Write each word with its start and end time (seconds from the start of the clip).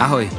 Ahoj, 0.00 0.30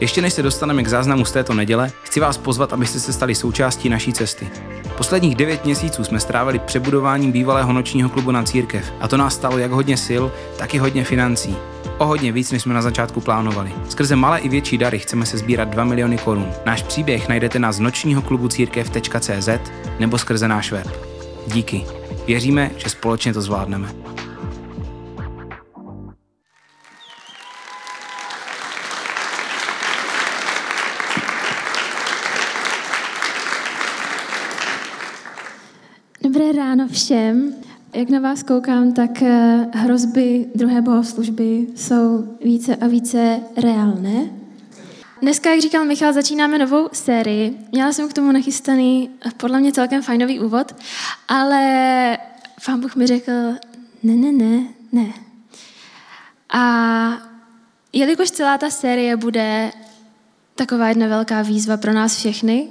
ještě 0.00 0.22
než 0.22 0.32
se 0.32 0.42
dostaneme 0.42 0.82
k 0.82 0.88
záznamu 0.88 1.24
z 1.24 1.32
této 1.32 1.54
neděle, 1.54 1.92
chci 2.02 2.20
vás 2.20 2.38
pozvat, 2.38 2.72
abyste 2.72 3.00
se 3.00 3.12
stali 3.12 3.34
součástí 3.34 3.88
naší 3.88 4.12
cesty. 4.12 4.48
Posledních 4.96 5.34
devět 5.34 5.64
měsíců 5.64 6.04
jsme 6.04 6.20
strávili 6.20 6.58
přebudováním 6.58 7.32
bývalého 7.32 7.72
nočního 7.72 8.08
klubu 8.08 8.30
na 8.30 8.42
církev 8.42 8.92
a 9.00 9.08
to 9.08 9.16
nás 9.16 9.34
stalo 9.34 9.58
jak 9.58 9.70
hodně 9.70 9.96
sil, 10.06 10.24
tak 10.58 10.74
i 10.74 10.78
hodně 10.78 11.04
financí. 11.04 11.56
O 11.98 12.06
hodně 12.06 12.32
víc, 12.32 12.52
než 12.52 12.62
jsme 12.62 12.74
na 12.74 12.82
začátku 12.82 13.20
plánovali. 13.20 13.72
Skrze 13.88 14.16
malé 14.16 14.38
i 14.38 14.48
větší 14.48 14.78
dary 14.78 14.98
chceme 14.98 15.26
se 15.26 15.38
sbírat 15.38 15.68
2 15.68 15.84
miliony 15.84 16.18
korun. 16.18 16.52
Náš 16.66 16.82
příběh 16.82 17.28
najdete 17.28 17.58
na 17.58 17.70
nočního 17.78 18.22
klubu 18.22 18.48
církev.cz 18.48 19.48
nebo 19.98 20.18
skrze 20.18 20.48
náš 20.48 20.72
web. 20.72 20.88
Díky. 21.46 21.86
Věříme, 22.26 22.70
že 22.76 22.90
společně 22.90 23.32
to 23.32 23.42
zvládneme. 23.42 23.88
Všem. 37.04 37.54
Jak 37.92 38.08
na 38.08 38.20
vás 38.20 38.42
koukám, 38.42 38.92
tak 38.92 39.22
eh, 39.22 39.66
hrozby 39.74 40.46
druhé 40.54 40.82
bohoslužby 40.82 41.66
jsou 41.76 42.36
více 42.44 42.76
a 42.76 42.86
více 42.86 43.40
reálné. 43.56 44.30
Dneska, 45.22 45.50
jak 45.50 45.60
říkal 45.60 45.84
Michal, 45.84 46.12
začínáme 46.12 46.58
novou 46.58 46.88
sérii. 46.92 47.58
Měla 47.72 47.92
jsem 47.92 48.08
k 48.08 48.12
tomu 48.12 48.32
nachystaný 48.32 49.10
eh, 49.26 49.30
podle 49.36 49.60
mě 49.60 49.72
celkem 49.72 50.02
fajnový 50.02 50.40
úvod, 50.40 50.74
ale 51.28 52.18
pán 52.66 52.80
Bůh 52.80 52.96
mi 52.96 53.06
řekl, 53.06 53.32
ne, 54.02 54.14
ne, 54.14 54.32
ne, 54.32 54.64
ne. 54.92 55.06
A 56.52 57.22
jelikož 57.92 58.30
celá 58.30 58.58
ta 58.58 58.70
série 58.70 59.16
bude 59.16 59.72
taková 60.54 60.88
jedna 60.88 61.06
velká 61.06 61.42
výzva 61.42 61.76
pro 61.76 61.92
nás 61.92 62.16
všechny, 62.16 62.68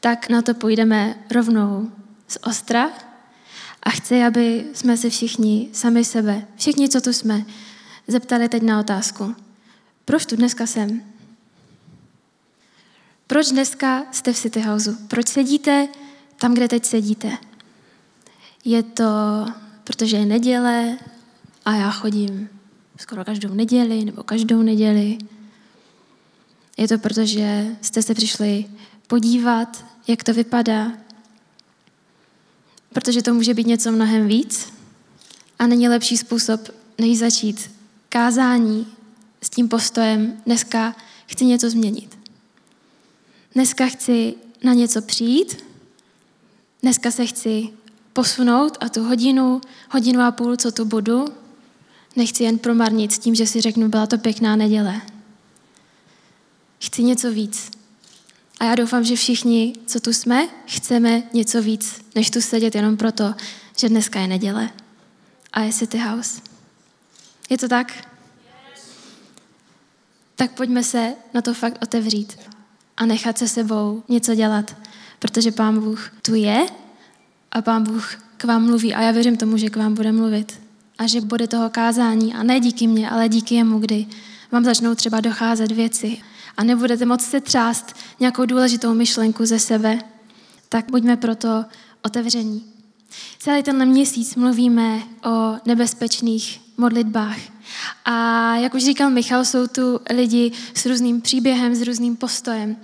tak 0.00 0.28
na 0.28 0.42
to 0.42 0.54
půjdeme 0.54 1.14
rovnou 1.30 1.90
z 2.28 2.38
ostra 2.42 3.09
a 3.82 3.90
chci, 3.90 4.22
aby 4.22 4.64
jsme 4.72 4.96
se 4.96 5.10
všichni, 5.10 5.68
sami 5.72 6.04
sebe, 6.04 6.46
všichni, 6.56 6.88
co 6.88 7.00
tu 7.00 7.12
jsme, 7.12 7.44
zeptali 8.08 8.48
teď 8.48 8.62
na 8.62 8.80
otázku. 8.80 9.34
Proč 10.04 10.26
tu 10.26 10.36
dneska 10.36 10.66
jsem? 10.66 11.02
Proč 13.26 13.50
dneska 13.50 14.06
jste 14.12 14.32
v 14.32 14.38
City 14.38 14.60
Houseu? 14.60 14.96
Proč 15.08 15.28
sedíte 15.28 15.88
tam, 16.36 16.54
kde 16.54 16.68
teď 16.68 16.84
sedíte? 16.84 17.38
Je 18.64 18.82
to, 18.82 19.04
protože 19.84 20.16
je 20.16 20.26
neděle 20.26 20.98
a 21.64 21.74
já 21.74 21.90
chodím 21.90 22.48
skoro 23.00 23.24
každou 23.24 23.54
neděli 23.54 24.04
nebo 24.04 24.22
každou 24.22 24.62
neděli. 24.62 25.18
Je 26.76 26.88
to, 26.88 26.98
protože 26.98 27.66
jste 27.80 28.02
se 28.02 28.14
přišli 28.14 28.64
podívat, 29.06 29.84
jak 30.08 30.24
to 30.24 30.34
vypadá, 30.34 30.92
protože 32.92 33.22
to 33.22 33.34
může 33.34 33.54
být 33.54 33.66
něco 33.66 33.92
mnohem 33.92 34.26
víc 34.26 34.72
a 35.58 35.66
není 35.66 35.88
lepší 35.88 36.16
způsob, 36.16 36.68
než 36.98 37.18
začít 37.18 37.70
kázání 38.08 38.86
s 39.42 39.50
tím 39.50 39.68
postojem 39.68 40.42
dneska 40.46 40.96
chci 41.26 41.44
něco 41.44 41.70
změnit. 41.70 42.18
Dneska 43.54 43.86
chci 43.86 44.34
na 44.62 44.72
něco 44.72 45.02
přijít, 45.02 45.64
dneska 46.82 47.10
se 47.10 47.26
chci 47.26 47.68
posunout 48.12 48.76
a 48.80 48.88
tu 48.88 49.04
hodinu, 49.04 49.60
hodinu 49.90 50.20
a 50.20 50.30
půl, 50.30 50.56
co 50.56 50.72
tu 50.72 50.84
budu, 50.84 51.24
nechci 52.16 52.44
jen 52.44 52.58
promarnit 52.58 53.12
s 53.12 53.18
tím, 53.18 53.34
že 53.34 53.46
si 53.46 53.60
řeknu, 53.60 53.88
byla 53.88 54.06
to 54.06 54.18
pěkná 54.18 54.56
neděle. 54.56 55.00
Chci 56.80 57.02
něco 57.02 57.32
víc. 57.32 57.79
A 58.60 58.64
já 58.64 58.74
doufám, 58.74 59.04
že 59.04 59.16
všichni, 59.16 59.72
co 59.86 60.00
tu 60.00 60.12
jsme, 60.12 60.48
chceme 60.66 61.22
něco 61.32 61.62
víc, 61.62 62.00
než 62.14 62.30
tu 62.30 62.40
sedět 62.40 62.74
jenom 62.74 62.96
proto, 62.96 63.34
že 63.76 63.88
dneska 63.88 64.20
je 64.20 64.28
neděle 64.28 64.70
a 65.52 65.60
je 65.60 65.72
City 65.72 65.98
House. 65.98 66.40
Je 67.50 67.58
to 67.58 67.68
tak? 67.68 68.08
Tak 70.36 70.52
pojďme 70.52 70.84
se 70.84 71.14
na 71.34 71.42
to 71.42 71.54
fakt 71.54 71.78
otevřít 71.82 72.38
a 72.96 73.06
nechat 73.06 73.38
se 73.38 73.48
sebou 73.48 74.02
něco 74.08 74.34
dělat, 74.34 74.76
protože 75.18 75.52
Pán 75.52 75.80
Bůh 75.80 76.12
tu 76.22 76.34
je 76.34 76.66
a 77.52 77.62
Pán 77.62 77.84
Bůh 77.84 78.14
k 78.36 78.44
vám 78.44 78.64
mluví 78.64 78.94
a 78.94 79.02
já 79.02 79.10
věřím 79.10 79.36
tomu, 79.36 79.56
že 79.56 79.70
k 79.70 79.76
vám 79.76 79.94
bude 79.94 80.12
mluvit 80.12 80.60
a 80.98 81.06
že 81.06 81.20
bude 81.20 81.48
toho 81.48 81.70
kázání 81.70 82.34
a 82.34 82.42
ne 82.42 82.60
díky 82.60 82.86
mně, 82.86 83.10
ale 83.10 83.28
díky 83.28 83.54
jemu, 83.54 83.78
kdy 83.78 84.06
vám 84.52 84.64
začnou 84.64 84.94
třeba 84.94 85.20
docházet 85.20 85.72
věci 85.72 86.18
a 86.56 86.64
nebudete 86.64 87.04
moc 87.04 87.24
se 87.24 87.40
třást 87.40 87.96
nějakou 88.20 88.44
důležitou 88.44 88.94
myšlenku 88.94 89.46
ze 89.46 89.58
sebe, 89.58 89.98
tak 90.68 90.90
buďme 90.90 91.16
proto 91.16 91.64
otevření. 92.02 92.64
Celý 93.38 93.62
tenhle 93.62 93.86
měsíc 93.86 94.34
mluvíme 94.34 95.02
o 95.24 95.56
nebezpečných 95.66 96.60
modlitbách. 96.76 97.38
A 98.04 98.56
jak 98.56 98.74
už 98.74 98.84
říkal 98.84 99.10
Michal, 99.10 99.44
jsou 99.44 99.66
tu 99.66 100.00
lidi 100.10 100.52
s 100.74 100.86
různým 100.86 101.20
příběhem, 101.20 101.74
s 101.74 101.82
různým 101.82 102.16
postojem. 102.16 102.76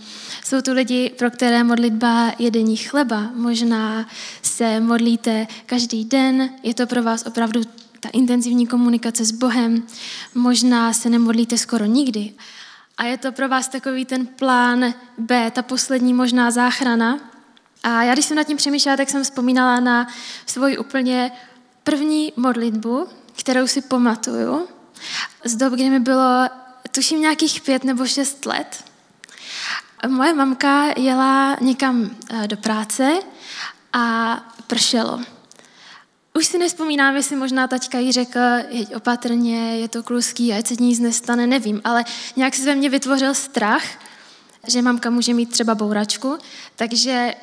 Jsou 0.45 0.61
tu 0.61 0.73
lidi, 0.73 1.11
pro 1.19 1.31
které 1.31 1.65
modlitba 1.65 2.33
je 2.39 2.51
denní 2.51 2.77
chleba. 2.77 3.31
Možná 3.35 4.09
se 4.43 4.81
modlíte 4.81 5.47
každý 5.67 6.05
den, 6.05 6.51
je 6.63 6.75
to 6.75 6.87
pro 6.87 7.03
vás 7.03 7.27
opravdu 7.27 7.63
ta 8.01 8.09
intenzivní 8.09 8.67
komunikace 8.67 9.25
s 9.25 9.31
Bohem. 9.31 9.83
Možná 10.35 10.93
se 10.93 11.11
nemodlíte 11.11 11.59
skoro 11.59 11.85
nikdy. 11.85 12.33
A 12.99 13.05
je 13.05 13.19
to 13.19 13.33
pro 13.33 13.49
vás 13.49 13.69
takový 13.69 14.05
ten 14.05 14.27
plán 14.27 14.95
B, 15.19 15.51
ta 15.51 15.63
poslední 15.63 16.15
možná 16.15 16.51
záchrana. 16.51 17.19
A 17.83 18.03
já, 18.03 18.13
když 18.13 18.25
jsem 18.27 18.37
nad 18.37 18.45
tím 18.45 18.57
přemýšlela, 18.57 18.97
tak 18.97 19.11
jsem 19.11 19.25
vzpomínala 19.25 19.81
na 19.81 20.07
svoji 20.47 20.79
úplně 20.79 21.33
první 21.85 22.33
modlitbu, 22.37 23.09
kterou 23.39 23.67
si 23.67 23.83
pamatuju, 23.83 24.69
z 25.45 25.57
dob, 25.57 25.73
kdy 25.73 25.91
mi 25.91 26.01
bylo, 26.01 26.49
tuším, 26.91 27.21
nějakých 27.21 27.61
pět 27.61 27.85
nebo 27.85 28.07
šest 28.07 28.47
let. 28.47 28.85
Moje 30.09 30.35
mamka 30.35 30.93
jela 30.97 31.57
někam 31.61 32.11
eh, 32.31 32.49
do 32.49 32.57
práce 32.57 33.21
a 33.93 34.37
pršelo. 34.67 35.36
Už 36.37 36.47
si 36.47 36.59
nespomínám, 36.59 37.17
jestli 37.17 37.37
možná 37.37 37.69
taťka 37.69 37.99
jí 37.99 38.13
řekl, 38.13 38.39
jeď 38.69 38.95
opatrně, 38.95 39.77
je 39.77 39.89
to 39.89 40.03
kluský, 40.03 40.53
ať 40.53 40.67
se 40.67 40.75
nic 40.75 40.99
nestane, 40.99 41.47
nevím, 41.47 41.81
ale 41.85 42.05
nějak 42.37 42.55
se 42.55 42.65
ve 42.65 42.75
mně 42.75 42.91
vytvořil 42.91 43.35
strach, 43.35 43.85
že 44.67 44.83
mamka 44.83 45.11
může 45.11 45.35
mít 45.35 45.51
třeba 45.51 45.75
bouračku, 45.75 46.39
takže 46.77 47.35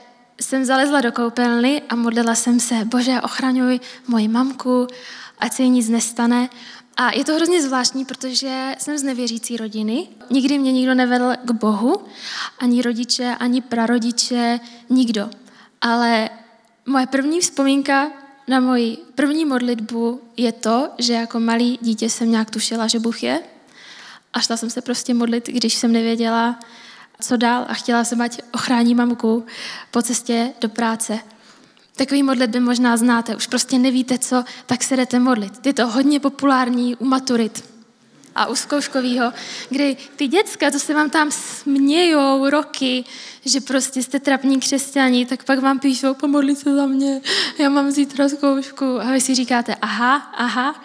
jsem 0.41 0.65
zalezla 0.65 1.01
do 1.01 1.11
koupelny 1.11 1.81
a 1.89 1.95
modlila 1.95 2.35
jsem 2.35 2.59
se, 2.59 2.85
bože, 2.85 3.21
ochraňuj 3.21 3.79
moji 4.07 4.27
mamku, 4.27 4.87
ať 5.39 5.53
se 5.53 5.63
jí 5.63 5.69
nic 5.69 5.89
nestane. 5.89 6.49
A 6.97 7.15
je 7.15 7.25
to 7.25 7.35
hrozně 7.35 7.61
zvláštní, 7.61 8.05
protože 8.05 8.75
jsem 8.77 8.97
z 8.97 9.03
nevěřící 9.03 9.57
rodiny. 9.57 10.07
Nikdy 10.29 10.57
mě 10.57 10.71
nikdo 10.71 10.93
nevedl 10.93 11.33
k 11.43 11.51
Bohu, 11.51 12.05
ani 12.59 12.81
rodiče, 12.81 13.35
ani 13.39 13.61
prarodiče, 13.61 14.59
nikdo. 14.89 15.29
Ale 15.81 16.29
moje 16.85 17.07
první 17.07 17.39
vzpomínka 17.39 18.22
na 18.47 18.59
moji 18.59 18.97
první 19.15 19.45
modlitbu 19.45 20.21
je 20.37 20.51
to, 20.51 20.89
že 20.97 21.13
jako 21.13 21.39
malý 21.39 21.79
dítě 21.81 22.09
jsem 22.09 22.31
nějak 22.31 22.49
tušila, 22.49 22.87
že 22.87 22.99
Bůh 22.99 23.23
je. 23.23 23.41
A 24.33 24.39
šla 24.39 24.57
jsem 24.57 24.69
se 24.69 24.81
prostě 24.81 25.13
modlit, 25.13 25.47
když 25.47 25.73
jsem 25.73 25.91
nevěděla, 25.91 26.59
co 27.21 27.37
dál 27.37 27.65
a 27.67 27.73
chtěla 27.73 28.03
jsem, 28.03 28.21
ať 28.21 28.41
ochrání 28.51 28.95
mamku 28.95 29.45
po 29.91 30.01
cestě 30.01 30.53
do 30.61 30.69
práce. 30.69 31.19
Takový 31.95 32.23
modlitby 32.23 32.59
možná 32.59 32.97
znáte, 32.97 33.35
už 33.35 33.47
prostě 33.47 33.79
nevíte 33.79 34.17
co, 34.17 34.43
tak 34.65 34.83
se 34.83 34.95
jdete 34.95 35.19
modlit. 35.19 35.65
Je 35.65 35.73
to 35.73 35.87
hodně 35.87 36.19
populární 36.19 36.95
u 36.95 37.05
maturit 37.05 37.72
a 38.35 38.45
u 38.45 38.55
zkouškového, 38.55 39.33
kdy 39.69 39.97
ty 40.15 40.27
děcka, 40.27 40.71
to 40.71 40.79
se 40.79 40.93
vám 40.93 41.09
tam 41.09 41.31
smějou 41.31 42.49
roky, 42.49 43.03
že 43.45 43.61
prostě 43.61 44.03
jste 44.03 44.19
trapní 44.19 44.59
křesťaní, 44.59 45.25
tak 45.25 45.43
pak 45.43 45.59
vám 45.59 45.79
píšou, 45.79 46.13
pomodli 46.13 46.55
se 46.55 46.75
za 46.75 46.85
mě, 46.85 47.21
já 47.59 47.69
mám 47.69 47.91
zítra 47.91 48.29
zkoušku. 48.29 49.01
A 49.01 49.11
vy 49.11 49.21
si 49.21 49.35
říkáte, 49.35 49.75
aha, 49.75 50.15
aha. 50.15 50.83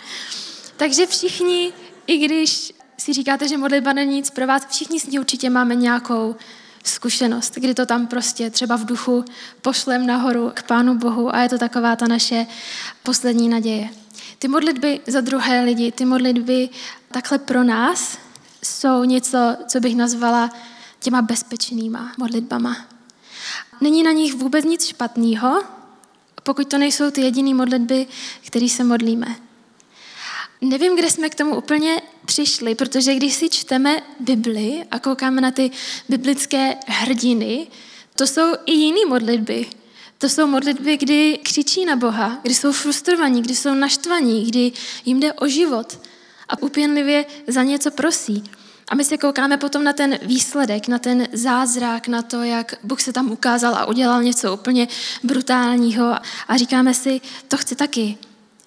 Takže 0.77 1.07
všichni, 1.07 1.73
i 2.07 2.19
když 2.19 2.73
si 2.99 3.13
říkáte, 3.13 3.49
že 3.49 3.57
modlitba 3.57 3.93
není 3.93 4.17
nic 4.17 4.31
pro 4.31 4.47
vás, 4.47 4.67
všichni 4.71 5.01
s 5.01 5.07
ní 5.07 5.19
určitě 5.19 5.51
máme 5.51 5.75
nějakou 5.75 6.37
zkušenost, 6.85 7.55
kdy 7.55 7.75
to 7.75 7.87
tam 7.87 8.07
prostě 8.07 8.51
třeba 8.51 8.77
v 8.77 8.85
duchu 8.85 9.25
pošlem 9.63 10.07
nahoru 10.07 10.51
k 10.55 10.63
Pánu 10.63 10.95
Bohu 10.95 11.35
a 11.35 11.41
je 11.41 11.49
to 11.49 11.59
taková 11.59 11.97
ta 11.97 12.07
naše 12.07 12.47
poslední 13.03 13.49
naděje. 13.49 13.89
Ty 14.39 14.49
modlitby 14.49 15.01
za 15.07 15.21
druhé 15.21 15.65
lidi, 15.65 15.93
ty 15.93 16.05
modlitby 16.05 16.69
takhle 17.13 17.39
pro 17.39 17.65
nás 17.65 18.19
jsou 18.65 19.05
něco, 19.05 19.57
co 19.67 19.81
bych 19.81 19.97
nazvala 19.97 20.51
těma 21.01 21.23
bezpečnýma 21.23 22.13
modlitbama. 22.19 22.77
Není 23.81 24.03
na 24.03 24.13
nich 24.13 24.35
vůbec 24.35 24.65
nic 24.65 24.87
špatného, 24.87 25.63
pokud 26.43 26.69
to 26.69 26.79
nejsou 26.79 27.11
ty 27.11 27.21
jediné 27.21 27.55
modlitby, 27.55 28.07
které 28.47 28.69
se 28.69 28.85
modlíme. 28.85 29.37
Nevím, 30.61 30.97
kde 30.97 31.11
jsme 31.11 31.31
k 31.31 31.35
tomu 31.35 31.57
úplně 31.57 32.03
přišli, 32.25 32.75
protože 32.75 33.15
když 33.15 33.35
si 33.35 33.49
čteme 33.49 34.03
Bibli 34.21 34.85
a 34.91 34.99
koukáme 34.99 35.41
na 35.41 35.51
ty 35.51 35.71
biblické 36.09 36.77
hrdiny, 36.87 37.67
to 38.15 38.27
jsou 38.27 38.55
i 38.67 38.73
jiné 38.73 39.07
modlitby. 39.09 39.67
To 40.19 40.29
jsou 40.29 40.47
modlitby, 40.47 40.97
kdy 40.97 41.39
křičí 41.43 41.85
na 41.85 41.97
Boha, 41.97 42.39
kdy 42.43 42.55
jsou 42.55 42.73
frustrovaní, 42.73 43.43
kdy 43.43 43.57
jsou 43.57 43.75
naštvaní, 43.75 44.47
kdy 44.47 44.73
jim 45.05 45.21
jde 45.21 45.33
o 45.33 45.49
život 45.49 45.99
a 46.49 46.63
upěnlivě 46.63 47.27
za 47.47 47.63
něco 47.63 47.91
prosí. 47.91 48.45
A 48.89 48.95
my 48.95 49.05
se 49.05 49.19
koukáme 49.19 49.57
potom 49.57 49.85
na 49.85 49.93
ten 49.93 50.19
výsledek, 50.23 50.89
na 50.89 50.99
ten 50.99 51.29
zázrak, 51.33 52.09
na 52.09 52.23
to, 52.23 52.43
jak 52.43 52.75
Bůh 52.83 53.01
se 53.01 53.13
tam 53.13 53.31
ukázal 53.31 53.75
a 53.75 53.87
udělal 53.87 54.23
něco 54.23 54.55
úplně 54.55 54.89
brutálního 55.25 56.15
a 56.49 56.57
říkáme 56.57 56.95
si, 56.95 57.21
to 57.49 57.57
chci 57.57 57.77
taky. 57.77 58.19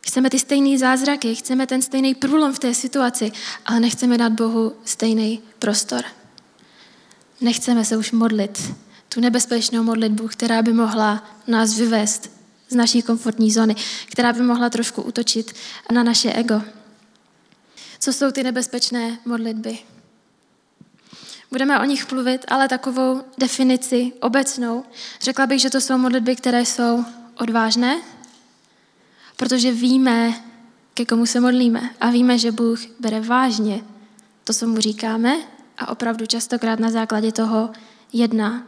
Chceme 0.01 0.29
ty 0.29 0.39
stejné 0.39 0.77
zázraky, 0.77 1.35
chceme 1.35 1.67
ten 1.67 1.81
stejný 1.81 2.15
průlom 2.15 2.53
v 2.53 2.59
té 2.59 2.73
situaci, 2.73 3.31
ale 3.65 3.79
nechceme 3.79 4.17
dát 4.17 4.31
Bohu 4.31 4.73
stejný 4.85 5.41
prostor. 5.59 6.03
Nechceme 7.41 7.85
se 7.85 7.97
už 7.97 8.11
modlit 8.11 8.73
tu 9.13 9.19
nebezpečnou 9.19 9.83
modlitbu, 9.83 10.27
která 10.27 10.61
by 10.61 10.73
mohla 10.73 11.23
nás 11.47 11.77
vyvést 11.77 12.31
z 12.69 12.75
naší 12.75 13.01
komfortní 13.01 13.51
zóny, 13.51 13.75
která 14.11 14.33
by 14.33 14.41
mohla 14.41 14.69
trošku 14.69 15.01
utočit 15.01 15.53
na 15.91 16.03
naše 16.03 16.33
ego. 16.33 16.61
Co 18.03 18.13
jsou 18.13 18.31
ty 18.31 18.43
nebezpečné 18.43 19.19
modlitby? 19.25 19.79
Budeme 21.51 21.79
o 21.79 21.83
nich 21.83 22.11
mluvit, 22.11 22.45
ale 22.47 22.67
takovou 22.67 23.21
definici 23.37 24.13
obecnou. 24.21 24.83
Řekla 25.21 25.47
bych, 25.47 25.61
že 25.61 25.69
to 25.69 25.81
jsou 25.81 25.97
modlitby, 25.97 26.35
které 26.35 26.65
jsou 26.65 27.05
odvážné, 27.37 28.01
protože 29.37 29.71
víme, 29.71 30.33
ke 30.93 31.05
komu 31.05 31.25
se 31.25 31.39
modlíme 31.39 31.89
a 31.99 32.09
víme, 32.09 32.37
že 32.37 32.51
Bůh 32.51 32.79
bere 32.99 33.21
vážně 33.21 33.83
to, 34.43 34.53
co 34.53 34.67
mu 34.67 34.79
říkáme 34.79 35.37
a 35.77 35.87
opravdu 35.87 36.25
častokrát 36.25 36.79
na 36.79 36.89
základě 36.89 37.31
toho 37.31 37.69
jedná. 38.13 38.63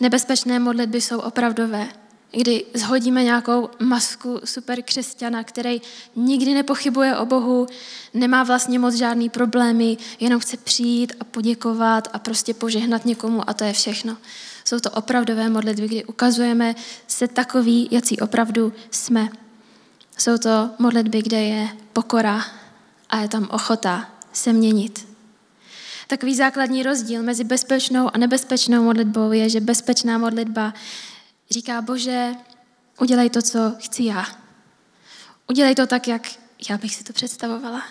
Nebezpečné 0.00 0.58
modlitby 0.58 1.00
jsou 1.00 1.18
opravdové, 1.18 1.88
kdy 2.32 2.64
zhodíme 2.74 3.24
nějakou 3.24 3.68
masku 3.78 4.40
super 4.44 4.82
křesťana, 4.82 5.44
který 5.44 5.82
nikdy 6.16 6.54
nepochybuje 6.54 7.16
o 7.16 7.26
Bohu, 7.26 7.66
nemá 8.14 8.42
vlastně 8.42 8.78
moc 8.78 8.94
žádný 8.94 9.28
problémy, 9.28 9.96
jenom 10.20 10.40
chce 10.40 10.56
přijít 10.56 11.12
a 11.20 11.24
poděkovat 11.24 12.08
a 12.12 12.18
prostě 12.18 12.54
požehnat 12.54 13.04
někomu 13.04 13.50
a 13.50 13.54
to 13.54 13.64
je 13.64 13.72
všechno. 13.72 14.16
Jsou 14.64 14.80
to 14.80 14.90
opravdové 14.90 15.48
modlitby, 15.48 15.88
kdy 15.88 16.04
ukazujeme 16.04 16.74
se 17.06 17.28
takový, 17.28 17.88
jací 17.90 18.20
opravdu 18.20 18.72
jsme. 18.90 19.28
Jsou 20.18 20.38
to 20.38 20.70
modlitby, 20.78 21.22
kde 21.22 21.42
je 21.42 21.68
pokora 21.92 22.44
a 23.10 23.20
je 23.20 23.28
tam 23.28 23.48
ochota 23.50 24.10
se 24.32 24.52
měnit. 24.52 25.08
Takový 26.06 26.34
základní 26.34 26.82
rozdíl 26.82 27.22
mezi 27.22 27.44
bezpečnou 27.44 28.10
a 28.14 28.18
nebezpečnou 28.18 28.82
modlitbou 28.82 29.32
je, 29.32 29.48
že 29.48 29.60
bezpečná 29.60 30.18
modlitba 30.18 30.74
říká, 31.50 31.82
Bože, 31.82 32.34
udělej 33.00 33.30
to, 33.30 33.42
co 33.42 33.74
chci 33.78 34.04
já. 34.04 34.26
Udělej 35.48 35.74
to 35.74 35.86
tak, 35.86 36.08
jak 36.08 36.28
já 36.70 36.78
bych 36.78 36.94
si 36.94 37.04
to 37.04 37.12
představovala. 37.12 37.82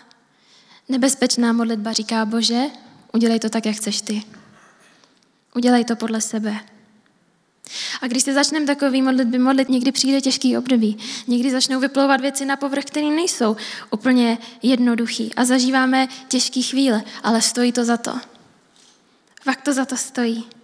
Nebezpečná 0.89 1.53
modlitba 1.53 1.93
říká, 1.93 2.25
Bože, 2.25 2.63
udělej 3.13 3.39
to 3.39 3.49
tak, 3.49 3.65
jak 3.65 3.75
chceš 3.75 4.01
ty. 4.01 4.23
Udělej 5.55 5.85
to 5.85 5.95
podle 5.95 6.21
sebe. 6.21 6.59
A 8.01 8.07
když 8.07 8.23
se 8.23 8.33
začneme 8.33 8.65
takový 8.65 9.01
modlitby 9.01 9.39
modlit, 9.39 9.69
někdy 9.69 9.91
přijde 9.91 10.21
těžký 10.21 10.57
období. 10.57 10.97
Někdy 11.27 11.51
začnou 11.51 11.79
vyplouvat 11.79 12.21
věci 12.21 12.45
na 12.45 12.55
povrch, 12.55 12.85
které 12.85 13.09
nejsou 13.09 13.57
úplně 13.91 14.37
jednoduchý. 14.63 15.33
A 15.35 15.45
zažíváme 15.45 16.07
těžké 16.27 16.61
chvíle, 16.61 17.03
ale 17.23 17.41
stojí 17.41 17.71
to 17.71 17.85
za 17.85 17.97
to. 17.97 18.19
Fakt 19.41 19.61
to 19.61 19.73
za 19.73 19.85
to 19.85 19.97
stojí. 19.97 20.58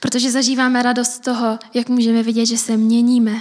Protože 0.00 0.30
zažíváme 0.30 0.82
radost 0.82 1.12
z 1.12 1.18
toho, 1.18 1.58
jak 1.74 1.88
můžeme 1.88 2.22
vidět, 2.22 2.46
že 2.46 2.58
se 2.58 2.76
měníme. 2.76 3.40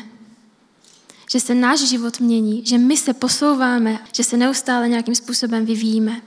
Že 1.29 1.39
se 1.39 1.55
náš 1.55 1.79
život 1.79 2.19
mění, 2.19 2.65
že 2.65 2.77
my 2.77 2.97
se 2.97 3.13
posouváme, 3.13 3.99
že 4.13 4.23
se 4.23 4.37
neustále 4.37 4.89
nějakým 4.89 5.15
způsobem 5.15 5.65
vyvíjíme. 5.65 6.21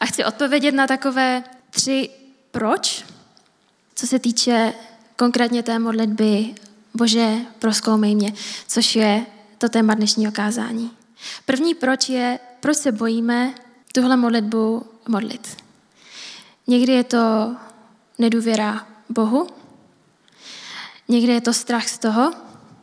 A 0.00 0.06
chci 0.06 0.24
odpovědět 0.24 0.72
na 0.72 0.86
takové 0.86 1.44
tři 1.70 2.10
proč, 2.50 3.04
co 3.94 4.06
se 4.06 4.18
týče 4.18 4.74
konkrétně 5.16 5.62
té 5.62 5.78
modlitby 5.78 6.54
Bože, 6.94 7.36
proskoumej 7.58 8.14
mě, 8.14 8.32
což 8.68 8.96
je 8.96 9.26
to 9.58 9.68
téma 9.68 9.94
dnešního 9.94 10.32
kázání. 10.32 10.90
První 11.44 11.74
proč 11.74 12.08
je, 12.08 12.38
proč 12.60 12.76
se 12.76 12.92
bojíme 12.92 13.54
tuhle 13.92 14.16
modlitbu 14.16 14.86
modlit. 15.08 15.56
Někdy 16.66 16.92
je 16.92 17.04
to 17.04 17.56
nedůvěra 18.18 18.86
Bohu, 19.08 19.46
někdy 21.08 21.32
je 21.32 21.40
to 21.40 21.52
strach 21.52 21.88
z 21.88 21.98
toho, 21.98 22.32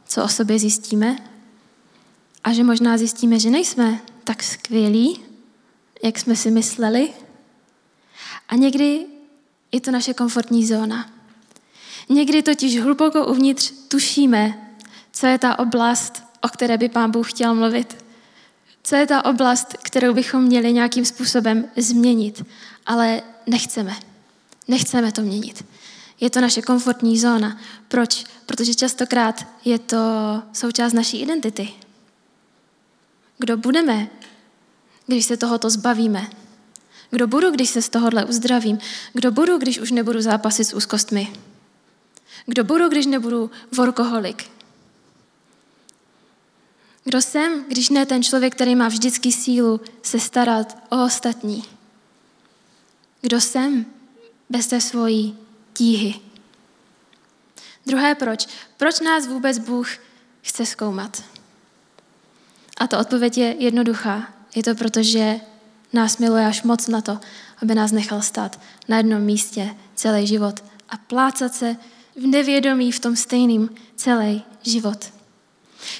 co 0.06 0.24
o 0.24 0.27
sobě 0.27 0.59
zjistíme 0.59 1.18
a 2.44 2.53
že 2.53 2.63
možná 2.63 2.97
zjistíme, 2.97 3.39
že 3.39 3.50
nejsme 3.50 4.00
tak 4.24 4.44
skvělí, 4.44 5.19
jak 6.03 6.19
jsme 6.19 6.35
si 6.35 6.51
mysleli. 6.51 7.13
A 8.50 8.56
někdy 8.56 9.06
je 9.71 9.81
to 9.81 9.91
naše 9.91 10.13
komfortní 10.13 10.68
zóna. 10.68 11.09
Někdy 12.09 12.44
totiž 12.44 12.79
hluboko 12.79 13.27
uvnitř 13.27 13.71
tušíme, 13.88 14.69
co 15.12 15.27
je 15.27 15.39
ta 15.39 15.59
oblast, 15.59 16.24
o 16.41 16.47
které 16.47 16.77
by 16.77 16.89
Pán 16.89 17.12
Bůh 17.12 17.29
chtěl 17.29 17.56
mluvit. 17.56 18.06
Co 18.83 18.95
je 18.95 19.07
ta 19.07 19.25
oblast, 19.25 19.77
kterou 19.83 20.13
bychom 20.13 20.44
měli 20.44 20.74
nějakým 20.74 21.06
způsobem 21.06 21.65
změnit, 21.77 22.44
ale 22.86 23.21
nechceme. 23.47 24.12
Nechceme 24.68 25.12
to 25.12 25.21
měnit. 25.21 25.65
Je 26.19 26.30
to 26.30 26.42
naše 26.42 26.62
komfortní 26.62 27.19
zóna. 27.19 27.57
Proč? 27.88 28.24
Protože 28.45 28.74
častokrát 28.74 29.48
je 29.65 29.80
to 29.80 29.98
součást 30.54 30.94
naší 30.94 31.21
identity. 31.21 31.69
Kdo 33.38 33.57
budeme, 33.57 34.07
když 35.07 35.25
se 35.25 35.38
tohoto 35.38 35.69
zbavíme? 35.69 36.27
Kdo 37.10 37.27
budu, 37.27 37.51
když 37.51 37.69
se 37.69 37.81
z 37.81 37.89
tohohle 37.89 38.25
uzdravím? 38.25 38.80
Kdo 39.13 39.31
budu, 39.31 39.57
když 39.57 39.80
už 39.80 39.92
nebudu 39.92 40.21
zápasit 40.21 40.68
s 40.68 40.74
úzkostmi? 40.74 41.33
Kdo 42.45 42.63
budu, 42.63 42.89
když 42.89 43.06
nebudu 43.06 43.51
workoholik? 43.77 44.51
Kdo 47.04 47.21
jsem, 47.21 47.65
když 47.68 47.89
ne 47.89 48.06
ten 48.06 48.24
člověk, 48.24 48.56
který 48.56 48.75
má 48.75 48.88
vždycky 48.88 49.31
sílu 49.31 49.81
se 50.01 50.19
starat 50.19 50.77
o 50.89 51.06
ostatní? 51.06 51.63
Kdo 53.22 53.41
jsem 53.41 53.86
bez 54.53 54.67
té 54.67 54.81
svojí 54.81 55.38
tíhy? 55.74 56.15
Druhé 57.86 58.15
proč. 58.15 58.48
Proč 58.77 59.00
nás 59.00 59.27
vůbec 59.27 59.57
Bůh 59.57 59.88
chce 60.41 60.65
zkoumat? 60.65 61.24
A 62.77 62.88
ta 62.88 63.00
odpověď 63.00 63.38
je 63.38 63.55
jednoduchá. 63.60 64.33
Je 64.55 64.63
to 64.63 64.75
proto, 64.75 65.03
že 65.03 65.39
nás 65.93 66.17
miluje 66.17 66.45
až 66.45 66.63
moc 66.63 66.88
na 66.88 67.01
to, 67.01 67.19
aby 67.62 67.75
nás 67.75 67.91
nechal 67.91 68.22
stát 68.22 68.60
na 68.88 68.98
jednom 68.98 69.22
místě 69.22 69.75
celý 69.95 70.27
život 70.27 70.63
a 70.89 70.98
plácat 70.98 71.53
se 71.53 71.75
v 72.15 72.27
nevědomí 72.27 72.91
v 72.91 73.00
tom 73.00 73.15
stejným 73.15 73.69
celý 73.95 74.43
život. 74.63 75.05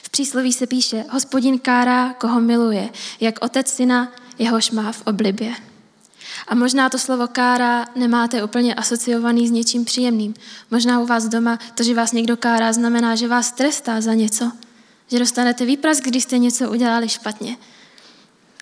V 0.04 0.10
přísloví 0.10 0.54
se 0.54 0.68
píše, 0.68 1.06
hospodin 1.10 1.60
kárá, 1.60 2.14
koho 2.14 2.42
miluje, 2.42 2.90
jak 3.20 3.46
otec 3.46 3.68
syna, 3.68 4.12
jehož 4.40 4.72
má 4.72 4.92
v 4.92 5.02
oblibě. 5.08 5.73
A 6.48 6.56
možná 6.56 6.90
to 6.90 7.00
slovo 7.00 7.28
kára 7.28 7.86
nemáte 7.96 8.44
úplně 8.44 8.76
asociovaný 8.76 9.48
s 9.48 9.52
něčím 9.52 9.86
příjemným. 9.86 10.34
Možná 10.72 11.00
u 11.00 11.06
vás 11.06 11.28
doma 11.28 11.60
to, 11.76 11.84
že 11.84 11.96
vás 11.96 12.12
někdo 12.12 12.38
kárá, 12.38 12.74
znamená, 12.74 13.16
že 13.16 13.28
vás 13.28 13.52
trestá 13.52 14.02
za 14.02 14.14
něco. 14.14 14.52
Že 15.08 15.20
dostanete 15.20 15.66
výprask, 15.66 16.04
když 16.04 16.24
jste 16.24 16.38
něco 16.38 16.72
udělali 16.72 17.10
špatně. 17.10 17.58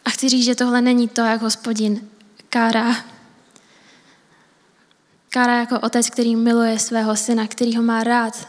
A 0.05 0.09
chci 0.09 0.29
říct, 0.29 0.45
že 0.45 0.55
tohle 0.55 0.81
není 0.81 1.07
to, 1.07 1.21
jak 1.21 1.41
hospodin 1.41 2.09
kárá. 2.49 2.95
Kára 5.29 5.59
jako 5.59 5.79
otec, 5.79 6.09
který 6.09 6.35
miluje 6.35 6.79
svého 6.79 7.15
syna, 7.15 7.47
který 7.47 7.75
ho 7.75 7.83
má 7.83 8.03
rád, 8.03 8.47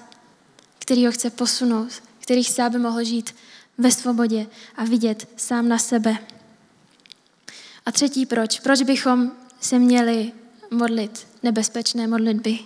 který 0.78 1.06
ho 1.06 1.12
chce 1.12 1.30
posunout, 1.30 1.88
který 2.18 2.42
chce, 2.42 2.62
aby 2.62 2.78
mohl 2.78 3.04
žít 3.04 3.34
ve 3.78 3.90
svobodě 3.90 4.46
a 4.76 4.84
vidět 4.84 5.28
sám 5.36 5.68
na 5.68 5.78
sebe. 5.78 6.18
A 7.86 7.92
třetí 7.92 8.26
proč? 8.26 8.60
Proč 8.60 8.82
bychom 8.82 9.32
se 9.60 9.78
měli 9.78 10.32
modlit 10.70 11.26
nebezpečné 11.42 12.06
modlitby? 12.06 12.58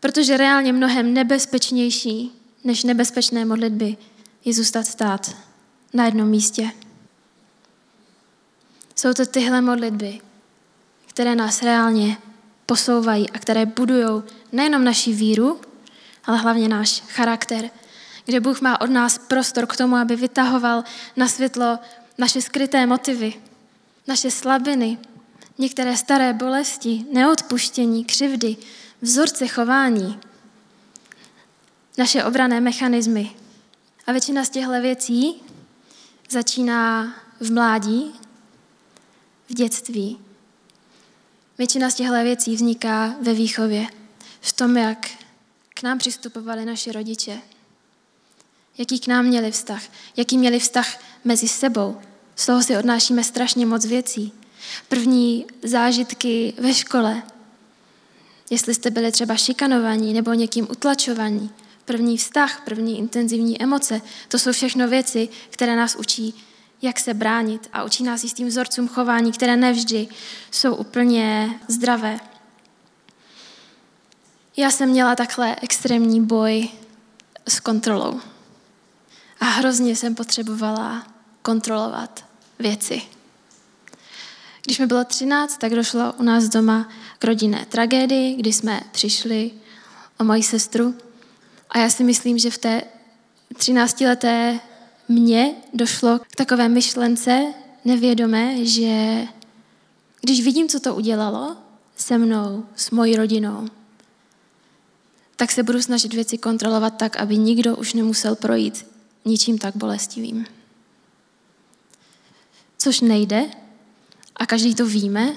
Protože 0.00 0.36
reálně 0.36 0.72
mnohem 0.72 1.14
nebezpečnější 1.14 2.32
než 2.64 2.84
nebezpečné 2.84 3.44
modlitby 3.44 3.96
je 4.44 4.54
zůstat 4.54 4.86
stát 4.86 5.36
na 5.92 6.04
jednom 6.04 6.28
místě. 6.28 6.70
Jsou 8.96 9.12
to 9.12 9.26
tyhle 9.26 9.60
modlitby, 9.60 10.20
které 11.06 11.34
nás 11.34 11.62
reálně 11.62 12.16
posouvají 12.66 13.30
a 13.30 13.38
které 13.38 13.66
budují 13.66 14.22
nejenom 14.52 14.84
naši 14.84 15.12
víru, 15.12 15.60
ale 16.24 16.38
hlavně 16.38 16.68
náš 16.68 17.00
charakter, 17.00 17.70
kde 18.24 18.40
Bůh 18.40 18.60
má 18.60 18.80
od 18.80 18.90
nás 18.90 19.18
prostor 19.18 19.66
k 19.66 19.76
tomu, 19.76 19.96
aby 19.96 20.16
vytahoval 20.16 20.84
na 21.16 21.28
světlo 21.28 21.78
naše 22.18 22.42
skryté 22.42 22.86
motivy, 22.86 23.34
naše 24.08 24.30
slabiny, 24.30 24.98
některé 25.58 25.96
staré 25.96 26.32
bolesti, 26.32 27.04
neodpuštění, 27.12 28.04
křivdy, 28.04 28.56
vzorce 29.02 29.46
chování, 29.46 30.20
naše 31.98 32.24
obrané 32.24 32.60
mechanismy. 32.60 33.30
A 34.06 34.12
většina 34.12 34.44
z 34.44 34.50
těchto 34.50 34.80
věcí 34.80 35.42
začíná 36.30 37.14
v 37.40 37.52
mládí, 37.52 38.12
v 39.48 39.54
dětství. 39.54 40.18
Většina 41.58 41.90
z 41.90 41.94
těchto 41.94 42.12
věcí 42.12 42.54
vzniká 42.54 43.14
ve 43.22 43.34
výchově, 43.34 43.86
v 44.40 44.52
tom, 44.52 44.76
jak 44.76 45.10
k 45.68 45.82
nám 45.82 45.98
přistupovali 45.98 46.64
naši 46.64 46.92
rodiče, 46.92 47.40
jaký 48.78 49.00
k 49.00 49.06
nám 49.06 49.24
měli 49.24 49.50
vztah, 49.50 49.82
jaký 50.16 50.38
měli 50.38 50.58
vztah 50.58 50.98
mezi 51.24 51.48
sebou. 51.48 52.00
Z 52.38 52.46
toho 52.46 52.62
si 52.62 52.76
odnášíme 52.76 53.24
strašně 53.24 53.66
moc 53.66 53.84
věcí. 53.84 54.32
První 54.88 55.46
zážitky 55.62 56.54
ve 56.58 56.74
škole, 56.74 57.22
jestli 58.50 58.74
jste 58.74 58.90
byli 58.90 59.12
třeba 59.12 59.36
šikanovaní 59.36 60.12
nebo 60.12 60.32
někým 60.32 60.68
utlačovaní, 60.70 61.50
první 61.84 62.18
vztah, 62.18 62.62
první 62.64 62.98
intenzivní 62.98 63.62
emoce, 63.62 64.00
to 64.28 64.38
jsou 64.38 64.52
všechno 64.52 64.88
věci, 64.88 65.28
které 65.50 65.76
nás 65.76 65.96
učí, 65.96 66.34
jak 66.82 67.00
se 67.00 67.14
bránit 67.14 67.68
a 67.72 67.84
učí 67.84 68.04
nás 68.04 68.22
tím 68.22 68.48
vzorcům 68.48 68.88
chování, 68.88 69.32
které 69.32 69.56
nevždy 69.56 70.08
jsou 70.50 70.74
úplně 70.74 71.50
zdravé. 71.68 72.20
Já 74.56 74.70
jsem 74.70 74.88
měla 74.88 75.16
takhle 75.16 75.56
extrémní 75.62 76.24
boj 76.24 76.68
s 77.48 77.60
kontrolou. 77.60 78.20
A 79.40 79.44
hrozně 79.44 79.96
jsem 79.96 80.14
potřebovala 80.14 81.06
kontrolovat 81.42 82.27
věci. 82.58 83.02
Když 84.64 84.78
mi 84.78 84.86
bylo 84.86 85.04
13, 85.04 85.58
tak 85.58 85.74
došlo 85.74 86.12
u 86.12 86.22
nás 86.22 86.48
doma 86.48 86.88
k 87.18 87.24
rodinné 87.24 87.66
tragédii, 87.68 88.34
kdy 88.34 88.52
jsme 88.52 88.80
přišli 88.92 89.50
o 90.20 90.24
moji 90.24 90.42
sestru. 90.42 90.94
A 91.70 91.78
já 91.78 91.90
si 91.90 92.04
myslím, 92.04 92.38
že 92.38 92.50
v 92.50 92.58
té 92.58 92.82
13-leté 93.54 94.60
mně 95.08 95.54
došlo 95.74 96.18
k 96.18 96.36
takové 96.36 96.68
myšlence 96.68 97.54
nevědomé, 97.84 98.66
že 98.66 99.26
když 100.20 100.44
vidím, 100.44 100.68
co 100.68 100.80
to 100.80 100.94
udělalo 100.94 101.56
se 101.96 102.18
mnou, 102.18 102.66
s 102.76 102.90
mojí 102.90 103.16
rodinou, 103.16 103.68
tak 105.36 105.52
se 105.52 105.62
budu 105.62 105.82
snažit 105.82 106.14
věci 106.14 106.38
kontrolovat 106.38 106.96
tak, 106.96 107.16
aby 107.16 107.36
nikdo 107.36 107.76
už 107.76 107.94
nemusel 107.94 108.36
projít 108.36 108.86
ničím 109.24 109.58
tak 109.58 109.76
bolestivým. 109.76 110.57
Což 112.78 113.00
nejde 113.00 113.44
a 114.36 114.46
každý 114.46 114.74
to 114.74 114.86
víme, 114.86 115.36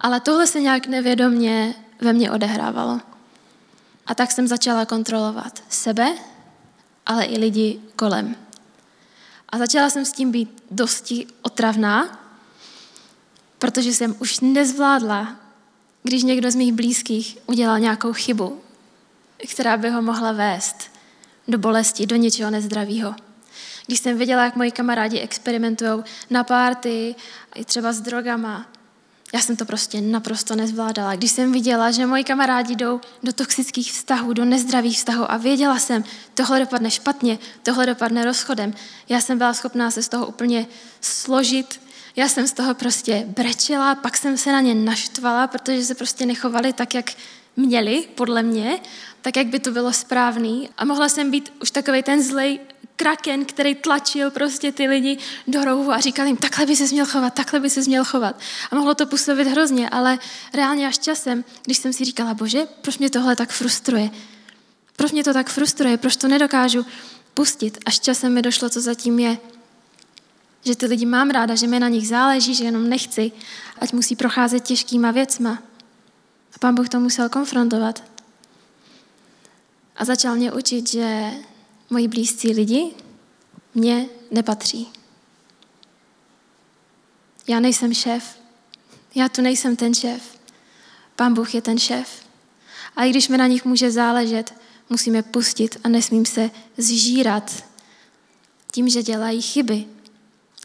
ale 0.00 0.20
tohle 0.20 0.46
se 0.46 0.60
nějak 0.60 0.86
nevědomně 0.86 1.74
ve 2.00 2.12
mně 2.12 2.30
odehrávalo. 2.30 3.00
A 4.06 4.14
tak 4.14 4.32
jsem 4.32 4.48
začala 4.48 4.86
kontrolovat 4.86 5.62
sebe, 5.68 6.14
ale 7.06 7.24
i 7.24 7.38
lidi 7.38 7.80
kolem. 7.96 8.36
A 9.48 9.58
začala 9.58 9.90
jsem 9.90 10.04
s 10.04 10.12
tím 10.12 10.30
být 10.30 10.62
dosti 10.70 11.26
otravná, 11.42 12.18
protože 13.58 13.92
jsem 13.92 14.16
už 14.18 14.40
nezvládla, 14.40 15.36
když 16.02 16.22
někdo 16.22 16.50
z 16.50 16.54
mých 16.54 16.72
blízkých 16.72 17.38
udělal 17.46 17.78
nějakou 17.78 18.12
chybu, 18.12 18.60
která 19.50 19.76
by 19.76 19.90
ho 19.90 20.02
mohla 20.02 20.32
vést 20.32 20.76
do 21.48 21.58
bolesti, 21.58 22.06
do 22.06 22.16
něčeho 22.16 22.50
nezdravého. 22.50 23.14
Když 23.86 23.98
jsem 23.98 24.18
viděla, 24.18 24.44
jak 24.44 24.56
moji 24.56 24.70
kamarádi 24.70 25.18
experimentují 25.18 26.02
na 26.30 26.44
párty, 26.44 27.14
i 27.54 27.64
třeba 27.64 27.92
s 27.92 28.00
drogama, 28.00 28.66
já 29.34 29.40
jsem 29.40 29.56
to 29.56 29.64
prostě 29.64 30.00
naprosto 30.00 30.56
nezvládala. 30.56 31.14
Když 31.14 31.30
jsem 31.30 31.52
viděla, 31.52 31.90
že 31.90 32.06
moji 32.06 32.24
kamarádi 32.24 32.76
jdou 32.76 33.00
do 33.22 33.32
toxických 33.32 33.92
vztahů, 33.92 34.32
do 34.32 34.44
nezdravých 34.44 34.96
vztahů 34.96 35.32
a 35.32 35.36
věděla 35.36 35.78
jsem, 35.78 36.04
tohle 36.34 36.60
dopadne 36.60 36.90
špatně, 36.90 37.38
tohle 37.62 37.86
dopadne 37.86 38.24
rozchodem, 38.24 38.74
já 39.08 39.20
jsem 39.20 39.38
byla 39.38 39.54
schopná 39.54 39.90
se 39.90 40.02
z 40.02 40.08
toho 40.08 40.26
úplně 40.26 40.66
složit, 41.00 41.80
já 42.16 42.28
jsem 42.28 42.46
z 42.46 42.52
toho 42.52 42.74
prostě 42.74 43.24
brečela, 43.26 43.94
pak 43.94 44.16
jsem 44.16 44.36
se 44.36 44.52
na 44.52 44.60
ně 44.60 44.74
naštvala, 44.74 45.46
protože 45.46 45.84
se 45.84 45.94
prostě 45.94 46.26
nechovali 46.26 46.72
tak, 46.72 46.94
jak 46.94 47.12
měli, 47.56 48.08
podle 48.14 48.42
mě, 48.42 48.80
tak, 49.22 49.36
jak 49.36 49.46
by 49.46 49.60
to 49.60 49.70
bylo 49.70 49.92
správný. 49.92 50.70
A 50.76 50.84
mohla 50.84 51.08
jsem 51.08 51.30
být 51.30 51.52
už 51.62 51.70
takový 51.70 52.02
ten 52.02 52.22
zlej 52.22 52.60
kraken, 52.96 53.44
který 53.44 53.74
tlačil 53.74 54.30
prostě 54.30 54.72
ty 54.72 54.86
lidi 54.86 55.18
do 55.46 55.64
rohu 55.64 55.92
a 55.92 56.00
říkal 56.00 56.26
jim, 56.26 56.36
takhle 56.36 56.66
by 56.66 56.76
se 56.76 56.84
měl 56.84 57.06
chovat, 57.06 57.34
takhle 57.34 57.60
by 57.60 57.70
se 57.70 57.80
měl 57.80 58.04
chovat. 58.04 58.40
A 58.70 58.74
mohlo 58.74 58.94
to 58.94 59.06
působit 59.06 59.48
hrozně, 59.48 59.88
ale 59.88 60.18
reálně 60.54 60.86
až 60.86 60.98
časem, 60.98 61.44
když 61.64 61.78
jsem 61.78 61.92
si 61.92 62.04
říkala, 62.04 62.34
bože, 62.34 62.66
proč 62.82 62.98
mě 62.98 63.10
tohle 63.10 63.36
tak 63.36 63.50
frustruje? 63.50 64.10
Proč 64.96 65.12
mě 65.12 65.24
to 65.24 65.32
tak 65.32 65.50
frustruje? 65.50 65.96
Proč 65.96 66.16
to 66.16 66.28
nedokážu 66.28 66.86
pustit? 67.34 67.78
Až 67.86 68.00
časem 68.00 68.34
mi 68.34 68.42
došlo, 68.42 68.70
co 68.70 68.80
zatím 68.80 69.18
je. 69.18 69.38
Že 70.64 70.76
ty 70.76 70.86
lidi 70.86 71.06
mám 71.06 71.30
ráda, 71.30 71.54
že 71.54 71.66
mi 71.66 71.80
na 71.80 71.88
nich 71.88 72.08
záleží, 72.08 72.54
že 72.54 72.64
jenom 72.64 72.88
nechci, 72.88 73.32
ať 73.78 73.92
musí 73.92 74.16
procházet 74.16 74.64
těžkýma 74.64 75.10
věcma. 75.10 75.62
A 76.54 76.58
pán 76.60 76.74
Bůh 76.74 76.88
to 76.88 77.00
musel 77.00 77.28
konfrontovat. 77.28 78.04
A 79.96 80.04
začal 80.04 80.36
mě 80.36 80.52
učit, 80.52 80.90
že 80.90 81.30
moji 81.92 82.08
blízcí 82.08 82.52
lidi 82.52 82.94
mě 83.74 84.06
nepatří. 84.30 84.88
Já 87.48 87.60
nejsem 87.60 87.94
šéf. 87.94 88.38
Já 89.14 89.28
tu 89.28 89.42
nejsem 89.42 89.76
ten 89.76 89.94
šéf. 89.94 90.38
Pán 91.16 91.34
Bůh 91.34 91.54
je 91.54 91.62
ten 91.62 91.78
šéf. 91.78 92.08
A 92.96 93.04
i 93.04 93.10
když 93.10 93.28
mi 93.28 93.38
na 93.38 93.46
nich 93.46 93.64
může 93.64 93.90
záležet, 93.90 94.54
musíme 94.90 95.22
pustit 95.22 95.76
a 95.84 95.88
nesmím 95.88 96.26
se 96.26 96.50
zžírat 96.76 97.64
tím, 98.72 98.88
že 98.88 99.02
dělají 99.02 99.42
chyby. 99.42 99.84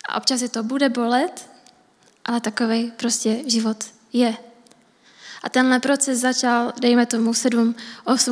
A 0.09 0.17
občas 0.17 0.41
je 0.41 0.49
to 0.49 0.63
bude 0.63 0.89
bolet, 0.89 1.49
ale 2.25 2.41
takový 2.41 2.91
prostě 2.91 3.43
život 3.45 3.85
je. 4.13 4.37
A 5.43 5.49
tenhle 5.49 5.79
proces 5.79 6.19
začal, 6.19 6.73
dejme 6.81 7.05
tomu, 7.05 7.31
7-8 7.31 7.73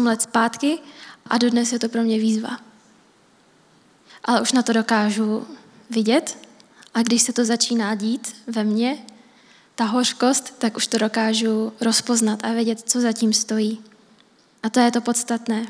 let 0.04 0.22
zpátky 0.22 0.80
a 1.26 1.38
dodnes 1.38 1.72
je 1.72 1.80
to 1.80 1.90
pro 1.90 2.04
mě 2.04 2.20
výzva 2.20 2.75
ale 4.26 4.42
už 4.42 4.52
na 4.52 4.62
to 4.62 4.74
dokážu 4.74 5.48
vidět 5.90 6.38
a 6.94 7.02
když 7.02 7.22
se 7.22 7.34
to 7.34 7.46
začíná 7.46 7.96
dít 7.96 8.36
ve 8.48 8.64
mně, 8.64 8.98
ta 9.76 9.84
hořkost, 9.84 10.54
tak 10.58 10.78
už 10.78 10.88
to 10.88 10.98
dokážu 10.98 11.74
rozpoznat 11.82 12.40
a 12.44 12.52
vědět, 12.52 12.84
co 12.86 13.02
zatím 13.02 13.34
stojí. 13.34 13.82
A 14.64 14.70
to 14.70 14.80
je 14.80 14.92
to 14.92 15.02
podstatné. 15.02 15.66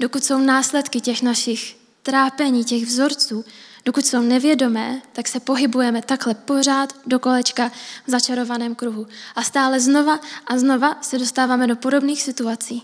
Dokud 0.00 0.24
jsou 0.24 0.38
následky 0.38 1.00
těch 1.00 1.22
našich 1.22 1.76
trápení, 2.02 2.64
těch 2.64 2.86
vzorců, 2.86 3.44
dokud 3.84 4.06
jsou 4.06 4.20
nevědomé, 4.20 5.02
tak 5.12 5.28
se 5.28 5.40
pohybujeme 5.40 6.02
takhle 6.02 6.34
pořád 6.34 6.94
do 7.06 7.18
kolečka 7.18 7.68
v 8.06 8.10
začarovaném 8.10 8.74
kruhu. 8.74 9.06
A 9.36 9.42
stále 9.42 9.80
znova 9.80 10.20
a 10.46 10.58
znova 10.58 10.98
se 11.02 11.18
dostáváme 11.18 11.66
do 11.66 11.76
podobných 11.76 12.22
situací. 12.22 12.82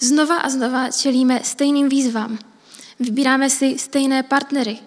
Znova 0.00 0.36
a 0.36 0.48
znova 0.48 0.90
čelíme 0.90 1.40
stejným 1.44 1.88
výzvám. 1.88 2.38
Vybíráme 3.00 3.50
si 3.50 3.78
stejné 3.78 4.22
partnery. 4.22 4.78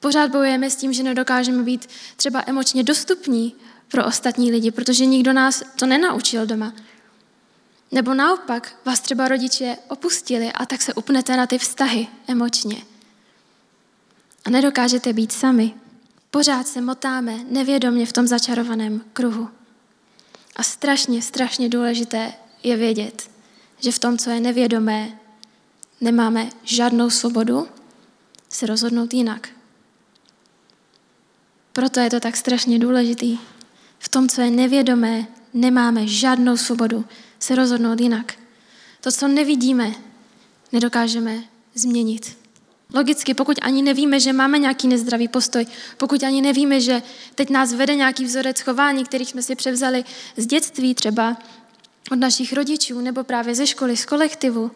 Pořád 0.00 0.30
bojujeme 0.30 0.70
s 0.70 0.76
tím, 0.76 0.92
že 0.92 1.02
nedokážeme 1.02 1.62
být 1.62 1.88
třeba 2.16 2.42
emočně 2.46 2.82
dostupní 2.82 3.54
pro 3.88 4.06
ostatní 4.06 4.50
lidi, 4.50 4.70
protože 4.70 5.06
nikdo 5.06 5.32
nás 5.32 5.62
to 5.78 5.86
nenaučil 5.86 6.46
doma. 6.46 6.74
Nebo 7.92 8.14
naopak, 8.14 8.76
vás 8.84 9.00
třeba 9.00 9.28
rodiče 9.28 9.76
opustili 9.88 10.52
a 10.52 10.66
tak 10.66 10.82
se 10.82 10.94
upnete 10.94 11.36
na 11.36 11.46
ty 11.46 11.58
vztahy 11.58 12.08
emočně. 12.28 12.76
A 14.44 14.50
nedokážete 14.50 15.12
být 15.12 15.32
sami. 15.32 15.74
Pořád 16.30 16.68
se 16.68 16.80
motáme 16.80 17.38
nevědomně 17.50 18.06
v 18.06 18.12
tom 18.12 18.26
začarovaném 18.26 19.04
kruhu. 19.12 19.48
A 20.56 20.62
strašně, 20.62 21.22
strašně 21.22 21.68
důležité 21.68 22.32
je 22.62 22.76
vědět, 22.76 23.30
že 23.78 23.92
v 23.92 23.98
tom, 23.98 24.18
co 24.18 24.30
je 24.30 24.40
nevědomé, 24.40 25.18
nemáme 26.00 26.50
žádnou 26.62 27.10
svobodu 27.10 27.68
se 28.48 28.66
rozhodnout 28.66 29.14
jinak. 29.14 29.48
Proto 31.72 32.00
je 32.00 32.10
to 32.10 32.20
tak 32.20 32.36
strašně 32.36 32.78
důležitý. 32.78 33.38
V 33.98 34.08
tom, 34.08 34.28
co 34.28 34.40
je 34.40 34.50
nevědomé, 34.50 35.26
nemáme 35.54 36.06
žádnou 36.06 36.56
svobodu 36.56 37.04
se 37.38 37.54
rozhodnout 37.54 38.00
jinak. 38.00 38.34
To, 39.00 39.12
co 39.12 39.28
nevidíme, 39.28 39.92
nedokážeme 40.72 41.44
změnit. 41.74 42.36
Logicky, 42.94 43.34
pokud 43.34 43.56
ani 43.62 43.82
nevíme, 43.82 44.20
že 44.20 44.32
máme 44.32 44.58
nějaký 44.58 44.88
nezdravý 44.88 45.28
postoj, 45.28 45.66
pokud 45.96 46.22
ani 46.22 46.42
nevíme, 46.42 46.80
že 46.80 47.02
teď 47.34 47.50
nás 47.50 47.72
vede 47.72 47.94
nějaký 47.94 48.24
vzorec 48.24 48.60
chování, 48.60 49.04
který 49.04 49.24
jsme 49.24 49.42
si 49.42 49.54
převzali 49.54 50.04
z 50.36 50.46
dětství 50.46 50.94
třeba 50.94 51.36
od 52.10 52.18
našich 52.18 52.52
rodičů 52.52 53.00
nebo 53.00 53.24
právě 53.24 53.54
ze 53.54 53.66
školy, 53.66 53.96
z 53.96 54.04
kolektivu, 54.06 54.70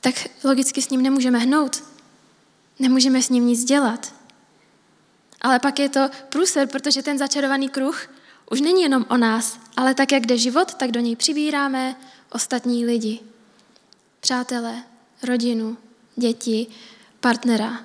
tak 0.00 0.14
logicky 0.44 0.82
s 0.82 0.90
ním 0.90 1.02
nemůžeme 1.02 1.38
hnout. 1.38 1.82
Nemůžeme 2.78 3.22
s 3.22 3.28
ním 3.28 3.46
nic 3.46 3.64
dělat. 3.64 4.14
Ale 5.40 5.58
pak 5.58 5.78
je 5.78 5.88
to 5.88 6.00
průser, 6.28 6.68
protože 6.68 7.02
ten 7.02 7.18
začarovaný 7.18 7.68
kruh 7.68 8.10
už 8.50 8.60
není 8.60 8.82
jenom 8.82 9.06
o 9.08 9.16
nás, 9.16 9.58
ale 9.76 9.94
tak, 9.94 10.12
jak 10.12 10.26
jde 10.26 10.38
život, 10.38 10.74
tak 10.74 10.90
do 10.90 11.00
něj 11.00 11.16
přibíráme 11.16 11.96
ostatní 12.32 12.86
lidi. 12.86 13.20
Přátelé, 14.20 14.82
rodinu, 15.22 15.76
děti, 16.16 16.66
partnera. 17.20 17.84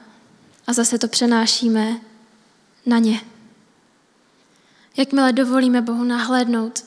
A 0.68 0.74
zase 0.74 0.98
to 0.98 1.08
přenášíme 1.08 2.00
na 2.86 2.98
ně. 2.98 3.22
Jakmile 4.98 5.34
dovolíme 5.34 5.82
Bohu 5.82 6.04
nahlédnout 6.04 6.86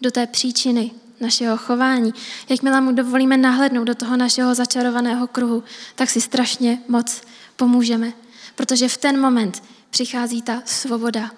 do 0.00 0.10
té 0.10 0.26
příčiny 0.26 0.90
našeho 1.22 1.56
chování, 1.56 2.14
jakmile 2.48 2.80
mu 2.80 2.92
dovolíme 2.92 3.36
nahlédnout 3.36 3.84
do 3.84 3.94
toho 3.94 4.16
našeho 4.16 4.54
začarovaného 4.54 5.26
kruhu, 5.26 5.64
tak 5.94 6.10
si 6.10 6.20
strašně 6.20 6.82
moc 6.88 7.22
pomůžeme. 7.56 8.12
Protože 8.54 8.88
v 8.88 8.96
ten 8.96 9.20
moment 9.20 9.62
přichází 9.90 10.42
ta 10.42 10.62
svoboda. 10.64 11.30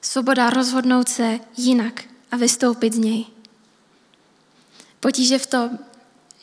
Svoboda 0.00 0.50
rozhodnout 0.50 1.08
se 1.08 1.40
jinak 1.56 2.02
a 2.30 2.36
vystoupit 2.36 2.92
z 2.92 2.98
něj. 2.98 3.26
Potíže 5.00 5.38
v 5.38 5.46
tom, 5.46 5.78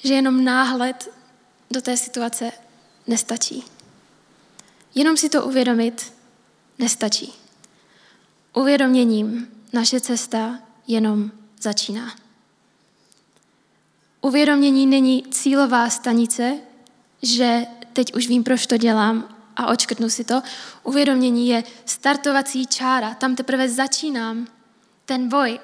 že 0.03 0.13
jenom 0.13 0.43
náhled 0.43 1.09
do 1.71 1.81
té 1.81 1.97
situace 1.97 2.51
nestačí. 3.07 3.63
Jenom 4.95 5.17
si 5.17 5.29
to 5.29 5.45
uvědomit 5.45 6.13
nestačí. 6.79 7.33
Uvědoměním 8.53 9.47
naše 9.73 9.99
cesta 9.99 10.59
jenom 10.87 11.31
začíná. 11.61 12.26
Uvědomění 14.27 14.85
není 14.85 15.23
cílová 15.31 15.89
stanice, 15.89 16.57
že 17.21 17.65
teď 17.93 18.15
už 18.15 18.27
vím, 18.27 18.43
proč 18.43 18.67
to 18.67 18.77
dělám 18.77 19.35
a 19.55 19.67
očkrtnu 19.67 20.09
si 20.09 20.23
to. 20.23 20.41
Uvědomění 20.83 21.47
je 21.47 21.63
startovací 21.85 22.67
čára, 22.67 23.13
tam 23.13 23.35
teprve 23.35 23.69
začínám 23.69 24.47
ten 25.05 25.29
boj. 25.29 25.59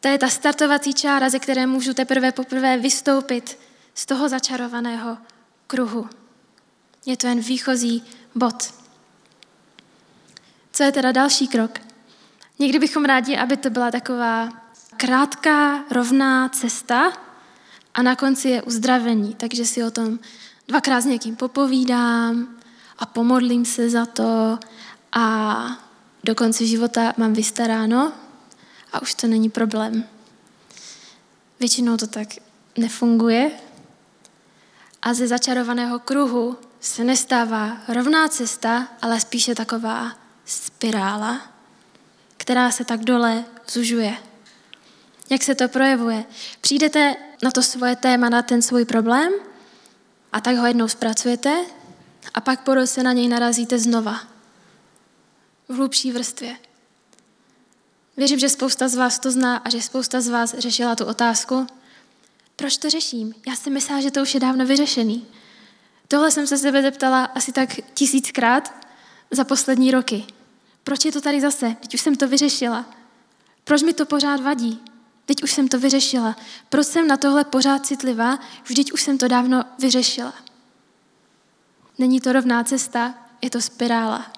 To 0.00 0.08
je 0.08 0.18
ta 0.18 0.28
startovací 0.28 0.94
čára, 0.94 1.30
ze 1.30 1.38
které 1.38 1.66
můžu 1.66 1.94
teprve 1.94 2.32
poprvé 2.32 2.78
vystoupit 2.78 3.58
z 3.94 4.06
toho 4.06 4.28
začarovaného 4.28 5.18
kruhu. 5.66 6.08
Je 7.06 7.16
to 7.16 7.26
jen 7.26 7.40
výchozí 7.40 8.04
bod. 8.34 8.74
Co 10.72 10.82
je 10.82 10.92
teda 10.92 11.12
další 11.12 11.48
krok? 11.48 11.78
Někdy 12.58 12.78
bychom 12.78 13.04
rádi, 13.04 13.36
aby 13.36 13.56
to 13.56 13.70
byla 13.70 13.90
taková 13.90 14.63
krátká, 14.96 15.84
rovná 15.90 16.48
cesta 16.48 17.12
a 17.94 18.02
na 18.02 18.16
konci 18.16 18.48
je 18.48 18.62
uzdravení, 18.62 19.34
takže 19.34 19.64
si 19.64 19.84
o 19.84 19.90
tom 19.90 20.18
dvakrát 20.68 21.00
s 21.00 21.04
někým 21.04 21.36
popovídám 21.36 22.56
a 22.98 23.06
pomodlím 23.06 23.64
se 23.64 23.90
za 23.90 24.06
to 24.06 24.58
a 25.12 25.66
do 26.24 26.34
konce 26.34 26.66
života 26.66 27.12
mám 27.16 27.32
vystaráno 27.32 28.12
a 28.92 29.02
už 29.02 29.14
to 29.14 29.26
není 29.26 29.50
problém. 29.50 30.04
Většinou 31.60 31.96
to 31.96 32.06
tak 32.06 32.28
nefunguje 32.78 33.50
a 35.02 35.14
ze 35.14 35.28
začarovaného 35.28 35.98
kruhu 35.98 36.56
se 36.80 37.04
nestává 37.04 37.76
rovná 37.88 38.28
cesta, 38.28 38.88
ale 39.02 39.20
spíše 39.20 39.54
taková 39.54 40.12
spirála, 40.44 41.40
která 42.36 42.70
se 42.70 42.84
tak 42.84 43.00
dole 43.00 43.44
zužuje. 43.68 44.16
Jak 45.30 45.42
se 45.42 45.54
to 45.54 45.68
projevuje? 45.68 46.24
Přijdete 46.60 47.16
na 47.42 47.50
to 47.50 47.62
svoje 47.62 47.96
téma, 47.96 48.28
na 48.28 48.42
ten 48.42 48.62
svůj 48.62 48.84
problém 48.84 49.32
a 50.32 50.40
tak 50.40 50.56
ho 50.56 50.66
jednou 50.66 50.88
zpracujete 50.88 51.64
a 52.34 52.40
pak 52.40 52.60
po 52.60 52.74
roce 52.74 53.02
na 53.02 53.12
něj 53.12 53.28
narazíte 53.28 53.78
znova. 53.78 54.20
V 55.68 55.74
hlubší 55.74 56.12
vrstvě. 56.12 56.56
Věřím, 58.16 58.38
že 58.38 58.48
spousta 58.48 58.88
z 58.88 58.94
vás 58.94 59.18
to 59.18 59.30
zná 59.30 59.56
a 59.56 59.70
že 59.70 59.82
spousta 59.82 60.20
z 60.20 60.28
vás 60.28 60.54
řešila 60.58 60.96
tu 60.96 61.04
otázku, 61.04 61.66
proč 62.56 62.76
to 62.76 62.90
řeším? 62.90 63.34
Já 63.46 63.56
si 63.56 63.70
myslela, 63.70 64.00
že 64.00 64.10
to 64.10 64.22
už 64.22 64.34
je 64.34 64.40
dávno 64.40 64.66
vyřešený. 64.66 65.26
Tohle 66.08 66.30
jsem 66.30 66.46
se 66.46 66.58
sebe 66.58 66.82
zeptala 66.82 67.24
asi 67.24 67.52
tak 67.52 67.68
tisíckrát 67.94 68.74
za 69.30 69.44
poslední 69.44 69.90
roky. 69.90 70.24
Proč 70.84 71.04
je 71.04 71.12
to 71.12 71.20
tady 71.20 71.40
zase? 71.40 71.76
Teď 71.80 71.94
už 71.94 72.00
jsem 72.00 72.16
to 72.16 72.28
vyřešila. 72.28 72.86
Proč 73.64 73.82
mi 73.82 73.92
to 73.92 74.06
pořád 74.06 74.40
vadí? 74.40 74.80
Teď 75.26 75.42
už 75.42 75.52
jsem 75.52 75.68
to 75.68 75.78
vyřešila. 75.78 76.36
Proč 76.68 76.86
jsem 76.86 77.08
na 77.08 77.16
tohle 77.16 77.44
pořád 77.44 77.86
citlivá? 77.86 78.38
Vždyť 78.64 78.92
už 78.92 79.02
jsem 79.02 79.18
to 79.18 79.28
dávno 79.28 79.64
vyřešila. 79.78 80.34
Není 81.98 82.20
to 82.20 82.32
rovná 82.32 82.64
cesta, 82.64 83.14
je 83.42 83.50
to 83.50 83.60
spirála. 83.60 84.32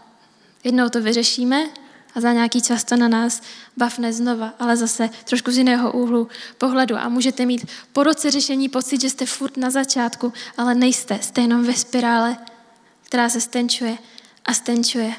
Jednou 0.65 0.89
to 0.89 1.03
vyřešíme 1.03 1.69
a 2.15 2.21
za 2.21 2.33
nějaký 2.33 2.63
čas 2.63 2.85
to 2.85 2.97
na 2.97 3.09
nás 3.09 3.43
bavne 3.77 4.13
znova, 4.13 4.55
ale 4.59 4.77
zase 4.77 5.11
trošku 5.25 5.51
z 5.51 5.59
jiného 5.59 5.93
úhlu 5.93 6.29
pohledu. 6.59 6.97
A 6.97 7.09
můžete 7.09 7.47
mít 7.47 7.67
po 7.93 8.03
roce 8.03 8.31
řešení 8.31 8.69
pocit, 8.69 9.01
že 9.01 9.11
jste 9.11 9.27
furt 9.27 9.57
na 9.57 9.71
začátku, 9.71 10.33
ale 10.57 10.75
nejste, 10.75 11.19
jste 11.23 11.41
jenom 11.41 11.65
ve 11.65 11.75
spirále, 11.75 12.37
která 13.03 13.29
se 13.29 13.41
stenčuje 13.41 13.99
a 14.45 14.55
stenčuje. 14.55 15.15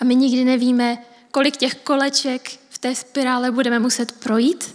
A 0.00 0.04
my 0.04 0.14
nikdy 0.14 0.44
nevíme, 0.44 0.98
kolik 1.30 1.56
těch 1.56 1.74
koleček 1.74 2.57
té 2.80 2.94
spirále 2.94 3.50
budeme 3.50 3.78
muset 3.78 4.12
projít, 4.12 4.74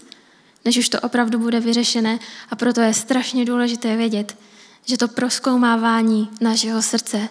než 0.66 0.78
už 0.78 0.89
to 0.89 1.00
opravdu 1.00 1.39
bude 1.39 1.60
vyřešené. 1.60 2.20
A 2.50 2.56
proto 2.56 2.82
je 2.82 2.94
strašně 2.94 3.46
důležité 3.46 3.96
vědět, 3.96 4.38
že 4.86 4.98
to 4.98 5.08
proskoumávání 5.08 6.30
našeho 6.42 6.82
srdce 6.82 7.30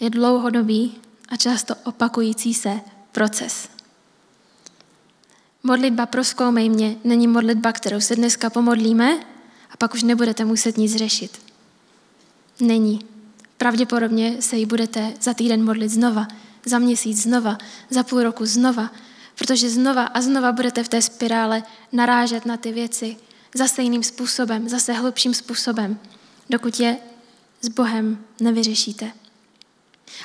je 0.00 0.10
dlouhodobý 0.10 0.98
a 1.28 1.36
často 1.36 1.74
opakující 1.84 2.54
se 2.54 2.80
proces. 3.12 3.68
Modlitba 5.62 6.06
proskoumej 6.06 6.68
mě 6.68 6.96
není 7.04 7.26
modlitba, 7.26 7.72
kterou 7.72 8.00
se 8.00 8.16
dneska 8.16 8.50
pomodlíme 8.50 9.18
a 9.70 9.76
pak 9.78 9.94
už 9.94 10.02
nebudete 10.02 10.44
muset 10.44 10.76
nic 10.76 10.96
řešit. 10.96 11.40
Není. 12.60 13.00
Pravděpodobně 13.56 14.42
se 14.42 14.56
jí 14.56 14.66
budete 14.66 15.14
za 15.20 15.34
týden 15.34 15.64
modlit 15.64 15.90
znova, 15.90 16.28
za 16.64 16.78
měsíc 16.78 17.22
znova, 17.22 17.58
za 17.90 18.02
půl 18.02 18.22
roku 18.22 18.46
znova, 18.46 18.90
protože 19.38 19.70
znova 19.70 20.04
a 20.04 20.20
znova 20.20 20.52
budete 20.52 20.84
v 20.84 20.88
té 20.88 21.02
spirále 21.02 21.62
narážet 21.92 22.46
na 22.46 22.56
ty 22.56 22.72
věci 22.72 23.16
zase 23.54 23.82
jiným 23.82 24.02
způsobem, 24.02 24.68
zase 24.68 24.92
hlubším 24.92 25.34
způsobem, 25.34 25.98
dokud 26.50 26.80
je 26.80 26.96
s 27.60 27.68
Bohem 27.68 28.18
nevyřešíte. 28.40 29.12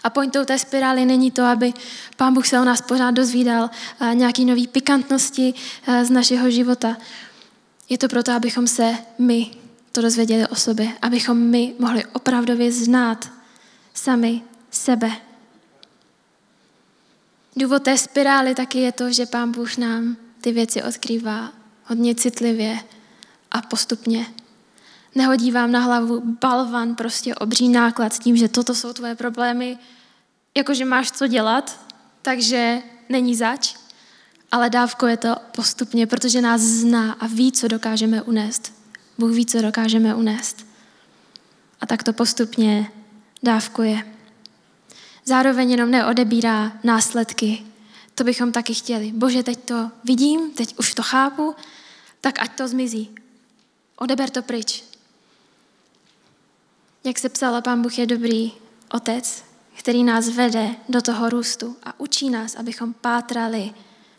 A 0.03 0.09
pointou 0.09 0.45
té 0.45 0.59
spirály 0.59 1.05
není 1.05 1.31
to, 1.31 1.43
aby 1.43 1.73
Pán 2.17 2.33
Bůh 2.33 2.47
se 2.47 2.59
o 2.59 2.65
nás 2.65 2.81
pořád 2.81 3.11
dozvídal 3.11 3.69
eh, 3.99 4.15
nějaký 4.15 4.45
nový 4.45 4.67
pikantnosti 4.67 5.53
eh, 5.87 6.05
z 6.05 6.09
našeho 6.09 6.51
života. 6.51 6.97
Je 7.89 7.97
to 7.97 8.07
proto, 8.07 8.31
abychom 8.31 8.67
se 8.67 8.97
my 9.19 9.51
to 9.91 10.01
dozvěděli 10.01 10.47
o 10.47 10.55
sobě, 10.55 10.91
abychom 11.01 11.37
my 11.37 11.73
mohli 11.79 12.05
opravdově 12.05 12.71
znát 12.71 13.29
sami 13.93 14.41
sebe. 14.71 15.11
Důvod 17.55 17.83
té 17.83 17.97
spirály 17.97 18.55
taky 18.55 18.79
je 18.79 18.91
to, 18.91 19.11
že 19.11 19.25
Pán 19.25 19.51
Bůh 19.51 19.77
nám 19.77 20.17
ty 20.41 20.51
věci 20.51 20.83
odkrývá 20.83 21.51
hodně 21.85 22.15
citlivě 22.15 22.79
a 23.51 23.61
postupně. 23.61 24.25
Nehodí 25.15 25.51
vám 25.51 25.71
na 25.71 25.79
hlavu 25.79 26.21
balvan, 26.41 26.95
prostě 26.95 27.35
obří 27.35 27.69
náklad 27.69 28.13
s 28.13 28.19
tím, 28.19 28.37
že 28.37 28.47
toto 28.47 28.75
jsou 28.75 28.93
tvoje 28.93 29.15
problémy, 29.15 29.77
jakože 30.57 30.85
máš 30.85 31.11
co 31.11 31.27
dělat, 31.27 31.79
takže 32.21 32.81
není 33.09 33.35
zač, 33.35 33.75
ale 34.51 34.69
dávkuje 34.69 35.17
to 35.17 35.35
postupně, 35.55 36.07
protože 36.07 36.41
nás 36.41 36.61
zná 36.61 37.13
a 37.13 37.27
ví, 37.27 37.51
co 37.51 37.67
dokážeme 37.67 38.21
unést. 38.21 38.73
Bůh 39.17 39.31
ví, 39.31 39.45
co 39.45 39.61
dokážeme 39.61 40.15
unést. 40.15 40.65
A 41.81 41.85
tak 41.85 42.03
to 42.03 42.13
postupně 42.13 42.91
dávkuje. 43.43 44.13
Zároveň 45.25 45.71
jenom 45.71 45.91
neodebírá 45.91 46.71
následky. 46.83 47.63
To 48.15 48.23
bychom 48.23 48.51
taky 48.51 48.73
chtěli. 48.73 49.11
Bože, 49.11 49.43
teď 49.43 49.59
to 49.59 49.91
vidím, 50.03 50.51
teď 50.51 50.75
už 50.79 50.93
to 50.93 51.03
chápu, 51.03 51.55
tak 52.21 52.39
ať 52.39 52.57
to 52.57 52.67
zmizí. 52.67 53.15
Odeber 53.95 54.29
to 54.29 54.41
pryč. 54.41 54.83
Jak 57.03 57.19
se 57.19 57.29
psala, 57.29 57.61
Pán 57.61 57.81
Bůh 57.81 57.99
je 57.99 58.05
dobrý 58.05 58.51
otec, 58.91 59.43
který 59.77 60.03
nás 60.03 60.29
vede 60.29 60.75
do 60.89 61.01
toho 61.01 61.29
růstu 61.29 61.77
a 61.83 61.99
učí 61.99 62.29
nás, 62.29 62.55
abychom 62.55 62.93
pátrali 62.93 63.73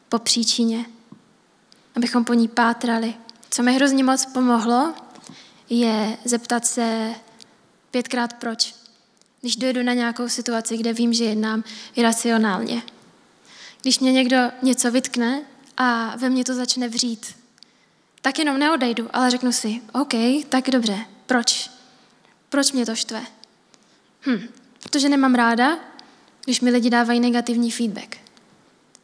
po 0.09 0.19
příčině, 0.19 0.87
abychom 1.97 2.25
po 2.25 2.35
ní 2.35 2.49
pátrali. 2.49 3.15
Co 3.51 3.62
mi 3.62 3.75
hrozně 3.75 4.05
moc 4.05 4.27
pomohlo, 4.27 4.95
je 5.71 6.19
zeptat 6.25 6.67
se 6.67 7.15
pětkrát 7.91 8.33
proč. 8.33 8.82
Když 9.42 9.57
dojdu 9.57 9.83
na 9.83 9.92
nějakou 9.94 10.28
situaci, 10.28 10.76
kde 10.76 10.92
vím, 10.92 11.12
že 11.12 11.24
jednám 11.24 11.64
iracionálně. 11.94 12.83
Když 13.83 13.98
mě 13.98 14.12
někdo 14.12 14.37
něco 14.62 14.90
vytkne 14.90 15.42
a 15.76 16.16
ve 16.16 16.31
mně 16.31 16.44
to 16.44 16.55
začne 16.55 16.88
vřít, 16.88 17.26
tak 18.20 18.38
jenom 18.38 18.59
neodejdu, 18.59 19.09
ale 19.12 19.31
řeknu 19.31 19.52
si, 19.52 19.83
OK, 19.92 20.14
tak 20.48 20.70
dobře, 20.70 20.98
proč? 21.26 21.70
Proč 22.48 22.72
mě 22.72 22.87
to 22.87 22.94
štve? 22.94 23.22
Hm, 24.26 24.48
Protože 24.83 25.09
nemám 25.09 25.35
ráda, 25.35 25.78
když 26.44 26.61
mi 26.61 26.70
lidi 26.70 26.90
dávají 26.90 27.20
negativní 27.20 27.70
feedback. 27.70 28.16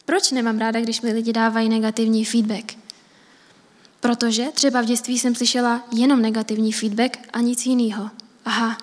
Proč 0.04 0.30
nemám 0.30 0.58
ráda, 0.58 0.80
když 0.80 1.00
mi 1.00 1.12
lidi 1.12 1.32
dávají 1.32 1.68
negativní 1.68 2.24
feedback? 2.24 2.76
Protože 4.00 4.46
třeba 4.54 4.80
v 4.80 4.84
dětství 4.84 5.18
jsem 5.18 5.34
slyšela 5.34 5.88
jenom 5.92 6.22
negativní 6.22 6.72
feedback 6.72 7.18
a 7.32 7.40
nic 7.40 7.66
jiného. 7.66 8.10
Aha, 8.44 8.78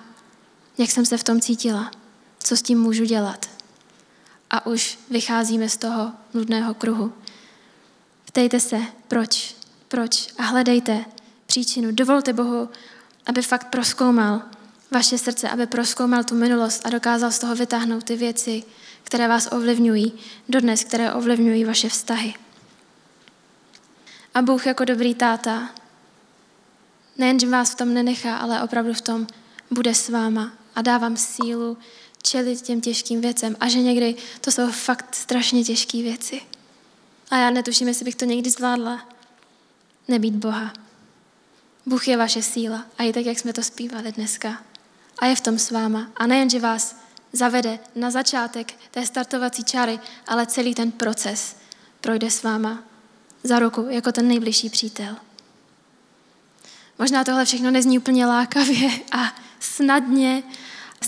jak 0.78 0.90
jsem 0.90 1.06
se 1.06 1.18
v 1.18 1.24
tom 1.24 1.40
cítila, 1.40 1.90
co 2.38 2.56
s 2.56 2.62
tím 2.62 2.80
můžu 2.80 3.04
dělat. 3.04 3.46
A 4.50 4.66
už 4.66 4.98
vycházíme 5.10 5.68
z 5.68 5.76
toho 5.76 6.12
nudného 6.34 6.74
kruhu. 6.74 7.12
Ptejte 8.24 8.60
se, 8.60 8.80
proč, 9.08 9.56
proč 9.88 10.28
a 10.38 10.42
hledejte 10.42 11.04
příčinu. 11.46 11.92
Dovolte 11.92 12.32
Bohu, 12.32 12.68
aby 13.26 13.42
fakt 13.42 13.66
proskoumal 13.66 14.42
vaše 14.90 15.18
srdce, 15.18 15.48
aby 15.48 15.66
proskoumal 15.66 16.24
tu 16.24 16.34
minulost 16.34 16.86
a 16.86 16.90
dokázal 16.90 17.30
z 17.30 17.38
toho 17.38 17.54
vytáhnout 17.54 18.04
ty 18.04 18.16
věci, 18.16 18.64
které 19.02 19.28
vás 19.28 19.48
ovlivňují, 19.52 20.12
dodnes, 20.48 20.84
které 20.84 21.12
ovlivňují 21.12 21.64
vaše 21.64 21.88
vztahy. 21.88 22.34
A 24.34 24.42
Bůh 24.42 24.66
jako 24.66 24.84
dobrý 24.84 25.14
táta 25.14 25.70
nejenže 27.18 27.48
vás 27.48 27.70
v 27.70 27.74
tom 27.74 27.94
nenechá, 27.94 28.36
ale 28.36 28.62
opravdu 28.62 28.92
v 28.94 29.00
tom 29.00 29.26
bude 29.70 29.94
s 29.94 30.08
váma 30.08 30.52
a 30.76 30.82
dá 30.82 30.98
vám 30.98 31.16
sílu 31.16 31.78
čelit 32.22 32.62
těm 32.62 32.80
těžkým 32.80 33.20
věcem. 33.20 33.56
A 33.60 33.68
že 33.68 33.78
někdy 33.78 34.14
to 34.40 34.52
jsou 34.52 34.70
fakt 34.70 35.14
strašně 35.14 35.64
těžké 35.64 36.02
věci. 36.02 36.42
A 37.30 37.38
já 37.38 37.50
netuším, 37.50 37.88
jestli 37.88 38.04
bych 38.04 38.14
to 38.14 38.24
někdy 38.24 38.50
zvládla. 38.50 39.08
Nebýt 40.08 40.34
Boha. 40.34 40.72
Bůh 41.86 42.08
je 42.08 42.16
vaše 42.16 42.42
síla. 42.42 42.86
A 42.98 43.02
i 43.02 43.12
tak, 43.12 43.26
jak 43.26 43.38
jsme 43.38 43.52
to 43.52 43.62
zpívali 43.62 44.12
dneska. 44.12 44.62
A 45.18 45.26
je 45.26 45.36
v 45.36 45.40
tom 45.40 45.58
s 45.58 45.70
váma. 45.70 46.10
A 46.16 46.26
nejen, 46.26 46.50
že 46.50 46.60
vás 46.60 46.96
zavede 47.32 47.78
na 47.94 48.10
začátek 48.10 48.74
té 48.90 49.06
startovací 49.06 49.64
čáry, 49.64 50.00
ale 50.26 50.46
celý 50.46 50.74
ten 50.74 50.92
proces 50.92 51.56
projde 52.00 52.30
s 52.30 52.42
váma 52.42 52.82
za 53.42 53.58
ruku 53.58 53.86
jako 53.90 54.12
ten 54.12 54.28
nejbližší 54.28 54.70
přítel. 54.70 55.16
Možná 56.98 57.24
tohle 57.24 57.44
všechno 57.44 57.70
nezní 57.70 57.98
úplně 57.98 58.26
lákavě 58.26 58.90
a 59.12 59.45
snadně, 59.60 60.42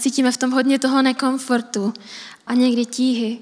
cítíme 0.01 0.33
v 0.33 0.37
tom 0.37 0.51
hodně 0.51 0.79
toho 0.79 1.03
nekomfortu 1.03 1.95
a 2.47 2.55
někdy 2.55 2.85
tíhy. 2.85 3.39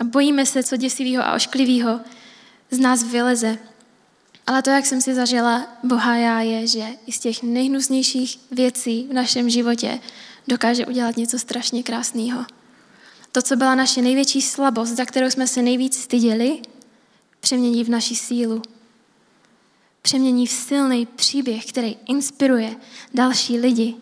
A 0.00 0.04
bojíme 0.04 0.46
se, 0.46 0.62
co 0.62 0.76
děsivého 0.76 1.24
a 1.24 1.34
ošklivého 1.34 2.00
z 2.70 2.78
nás 2.78 3.02
vyleze. 3.02 3.58
Ale 4.46 4.62
to, 4.62 4.70
jak 4.70 4.86
jsem 4.86 5.00
si 5.00 5.14
zažila 5.14 5.66
Boha 5.82 6.16
já, 6.16 6.40
je, 6.40 6.66
že 6.66 6.84
i 7.06 7.12
z 7.12 7.18
těch 7.18 7.42
nejhnusnějších 7.42 8.38
věcí 8.50 9.06
v 9.10 9.12
našem 9.12 9.50
životě 9.50 10.00
dokáže 10.48 10.86
udělat 10.86 11.16
něco 11.16 11.38
strašně 11.38 11.82
krásného. 11.82 12.44
To, 13.32 13.42
co 13.42 13.56
byla 13.56 13.74
naše 13.74 14.02
největší 14.02 14.42
slabost, 14.42 14.96
za 14.96 15.04
kterou 15.04 15.30
jsme 15.30 15.46
se 15.46 15.62
nejvíc 15.62 16.02
styděli, 16.02 16.62
přemění 17.40 17.84
v 17.84 17.88
naši 17.88 18.16
sílu. 18.16 18.62
Přemění 20.08 20.46
v 20.46 20.50
silný 20.50 21.06
příběh, 21.06 21.66
který 21.66 21.96
inspiruje 22.06 22.76
další 23.14 23.58
lidi. 23.58 23.96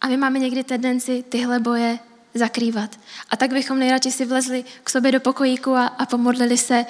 A 0.00 0.08
my 0.08 0.16
máme 0.16 0.38
někdy 0.38 0.64
tendenci 0.64 1.24
tyhle 1.28 1.60
boje 1.60 1.98
zakrývat. 2.34 3.00
A 3.30 3.36
tak 3.36 3.52
bychom 3.52 3.78
nejradši 3.78 4.12
si 4.12 4.24
vlezli 4.24 4.64
k 4.84 4.90
sobě 4.90 5.12
do 5.12 5.20
pokojíku 5.20 5.74
a, 5.74 5.86
a 5.86 6.06
pomodlili 6.06 6.58
se, 6.58 6.86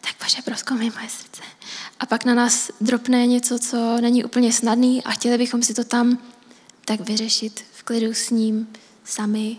tak 0.00 0.12
bože, 0.22 0.42
proskoumej 0.42 0.90
moje 0.90 1.08
srdce. 1.08 1.42
A 2.00 2.06
pak 2.06 2.24
na 2.24 2.34
nás 2.34 2.70
dropne 2.80 3.26
něco, 3.26 3.58
co 3.58 4.00
není 4.00 4.24
úplně 4.24 4.52
snadný 4.52 5.04
a 5.04 5.10
chtěli 5.10 5.38
bychom 5.38 5.62
si 5.62 5.74
to 5.74 5.84
tam 5.84 6.18
tak 6.84 7.00
vyřešit 7.00 7.64
v 7.72 7.82
klidu 7.82 8.14
s 8.14 8.30
ním 8.30 8.68
sami. 9.04 9.56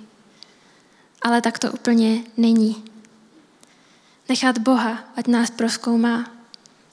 Ale 1.22 1.42
tak 1.42 1.60
to 1.60 1.72
úplně 1.72 2.24
není. 2.38 2.84
Nechat 4.30 4.58
Boha, 4.58 5.04
ať 5.16 5.28
nás 5.28 5.50
proskoumá, 5.50 6.39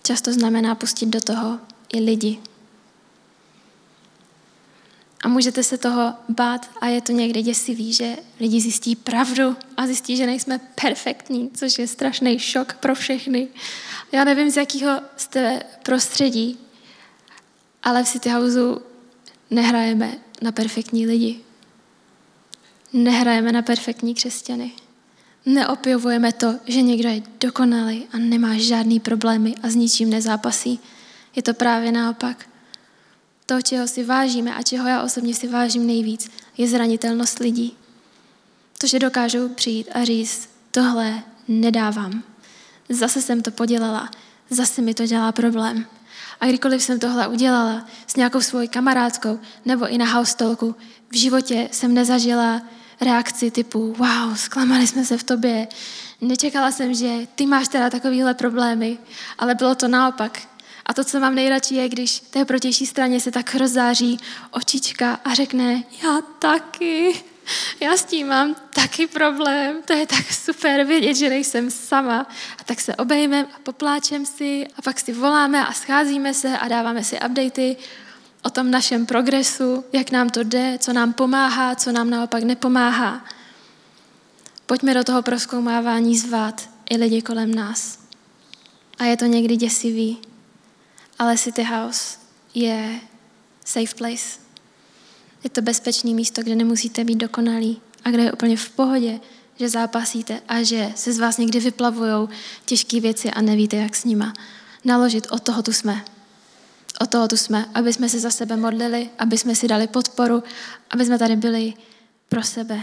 často 0.07 0.33
znamená 0.33 0.75
pustit 0.75 1.07
do 1.07 1.21
toho 1.21 1.61
i 1.93 2.01
lidi. 2.01 2.39
A 5.25 5.29
můžete 5.29 5.63
se 5.63 5.79
toho 5.79 6.15
bát 6.29 6.71
a 6.81 6.87
je 6.87 7.01
to 7.01 7.13
někdy 7.13 7.43
děsivý, 7.43 7.93
že 7.93 8.17
lidi 8.41 8.61
zjistí 8.61 8.97
pravdu 8.97 9.57
a 9.77 9.87
zjistí, 9.87 10.17
že 10.17 10.27
nejsme 10.27 10.61
perfektní, 10.83 11.51
což 11.51 11.79
je 11.79 11.87
strašný 11.87 12.39
šok 12.39 12.75
pro 12.75 12.95
všechny. 12.95 13.49
Já 14.13 14.25
nevím, 14.25 14.51
z 14.51 14.57
jakého 14.57 15.01
jste 15.17 15.63
prostředí, 15.83 16.59
ale 17.83 18.05
v 18.05 18.09
City 18.09 18.29
Houseu 18.29 18.79
nehrajeme 19.51 20.19
na 20.43 20.53
perfektní 20.53 21.07
lidi. 21.07 21.41
Nehrajeme 22.93 23.53
na 23.53 23.63
perfektní 23.63 24.15
křesťany. 24.15 24.73
Neopěvujeme 25.47 26.33
to, 26.33 26.55
že 26.67 26.83
někdo 26.83 27.09
je 27.09 27.23
dokonalý 27.41 28.07
a 28.13 28.19
nemá 28.19 28.59
žádný 28.59 29.01
problémy 29.01 29.55
a 29.63 29.69
s 29.69 29.75
ničím 29.75 30.11
nezápasí. 30.11 30.81
Je 31.37 31.43
to 31.43 31.55
právě 31.55 31.93
naopak. 31.93 32.49
To, 33.47 33.63
čeho 33.63 33.89
si 33.89 34.05
vážíme 34.05 34.55
a 34.55 34.63
čeho 34.63 34.89
já 34.89 35.03
osobně 35.03 35.35
si 35.35 35.49
vážím 35.49 35.87
nejvíc, 35.87 36.31
je 36.59 36.69
zranitelnost 36.69 37.39
lidí. 37.39 37.77
To, 38.79 38.87
že 38.87 38.99
dokážou 38.99 39.49
přijít 39.49 39.89
a 39.95 40.05
říct, 40.05 40.49
tohle 40.71 41.23
nedávám. 41.49 42.23
Zase 42.89 43.23
jsem 43.23 43.43
to 43.43 43.51
podělala, 43.51 44.11
zase 44.51 44.83
mi 44.83 44.95
to 44.95 45.07
dělá 45.07 45.33
problém. 45.33 45.87
A 46.41 46.47
kdykoliv 46.47 46.83
jsem 46.83 47.01
tohle 47.01 47.29
udělala 47.29 47.87
s 48.07 48.17
nějakou 48.17 48.41
svojí 48.41 48.69
kamarádkou 48.69 49.41
nebo 49.65 49.89
i 49.89 49.99
na 49.99 50.07
house 50.07 50.37
talku, 50.37 50.75
v 51.11 51.17
životě 51.17 51.69
jsem 51.73 51.95
nezažila 51.95 52.63
reakci 53.01 53.51
typu 53.51 53.93
wow, 53.93 54.35
zklamali 54.35 54.87
jsme 54.87 55.05
se 55.05 55.19
v 55.19 55.23
tobě, 55.23 55.69
nečekala 56.21 56.73
jsem, 56.73 56.95
že 56.95 57.13
ty 57.35 57.47
máš 57.47 57.69
teda 57.69 57.91
takovýhle 57.91 58.35
problémy, 58.35 58.99
ale 59.39 59.55
bylo 59.55 59.75
to 59.75 59.89
naopak. 59.89 60.41
A 60.87 60.95
to, 60.95 61.05
co 61.05 61.21
mám 61.21 61.35
nejradši, 61.35 61.75
je, 61.75 61.89
když 61.89 62.21
té 62.21 62.45
protější 62.45 62.87
straně 62.87 63.21
se 63.21 63.31
tak 63.31 63.55
rozzáří 63.55 64.19
očička 64.51 65.21
a 65.25 65.35
řekne, 65.35 65.85
já 66.05 66.19
taky, 66.39 67.23
já 67.81 67.97
s 67.97 68.05
tím 68.05 68.29
mám 68.29 68.57
taky 68.75 69.07
problém, 69.07 69.77
to 69.85 69.93
je 69.93 70.07
tak 70.07 70.33
super 70.33 70.85
vědět, 70.85 71.15
že 71.15 71.29
nejsem 71.29 71.71
sama. 71.71 72.27
A 72.61 72.65
tak 72.65 72.81
se 72.81 72.97
obejmeme 72.97 73.49
a 73.55 73.59
popláčem 73.63 74.27
si 74.27 74.67
a 74.77 74.83
pak 74.83 75.01
si 75.01 75.13
voláme 75.13 75.67
a 75.67 75.73
scházíme 75.73 76.35
se 76.35 76.59
a 76.59 76.69
dáváme 76.69 77.05
si 77.05 77.17
updaty 77.17 77.77
o 78.47 78.51
tom 78.51 78.71
našem 78.71 79.07
progresu, 79.07 79.85
jak 79.93 80.11
nám 80.11 80.31
to 80.31 80.43
jde, 80.43 80.79
co 80.79 80.93
nám 80.93 81.13
pomáhá, 81.13 81.75
co 81.75 81.93
nám 81.93 82.11
naopak 82.11 82.43
nepomáhá. 82.43 83.25
Pojďme 84.67 84.95
do 84.95 85.05
toho 85.05 85.23
proskoumávání 85.23 86.19
zvát 86.19 86.69
i 86.91 86.97
lidi 86.97 87.23
kolem 87.23 87.55
nás. 87.55 87.99
A 88.99 89.05
je 89.05 89.17
to 89.17 89.25
někdy 89.25 89.57
děsivý, 89.57 90.19
ale 91.19 91.39
City 91.39 91.63
House 91.63 92.19
je 92.55 93.01
safe 93.65 93.95
place. 93.95 94.39
Je 95.45 95.51
to 95.51 95.63
bezpečné 95.63 96.11
místo, 96.11 96.43
kde 96.43 96.55
nemusíte 96.55 97.05
být 97.05 97.17
dokonalí 97.17 97.81
a 98.05 98.11
kde 98.11 98.23
je 98.23 98.33
úplně 98.33 98.57
v 98.57 98.71
pohodě, 98.71 99.21
že 99.59 99.69
zápasíte 99.69 100.41
a 100.49 100.63
že 100.63 100.93
se 100.95 101.13
z 101.13 101.19
vás 101.19 101.39
někdy 101.39 101.61
vyplavují 101.61 102.29
těžké 102.65 103.01
věci 103.01 103.31
a 103.31 103.41
nevíte, 103.41 103.77
jak 103.77 103.97
s 103.97 104.05
nima 104.05 104.33
naložit. 104.85 105.27
Od 105.31 105.43
toho 105.43 105.63
tu 105.63 105.73
jsme. 105.73 106.16
O 107.01 107.07
toho 107.07 107.29
tu 107.29 107.37
jsme, 107.37 107.67
aby 107.75 107.93
jsme 107.93 108.09
se 108.09 108.21
za 108.21 108.31
sebe 108.31 108.57
modlili, 108.57 109.11
aby 109.19 109.39
jsme 109.39 109.55
si 109.55 109.69
dali 109.69 109.87
podporu, 109.87 110.43
aby 110.91 111.05
jsme 111.05 111.19
tady 111.19 111.37
byli 111.37 111.75
pro 112.29 112.43
sebe. 112.43 112.81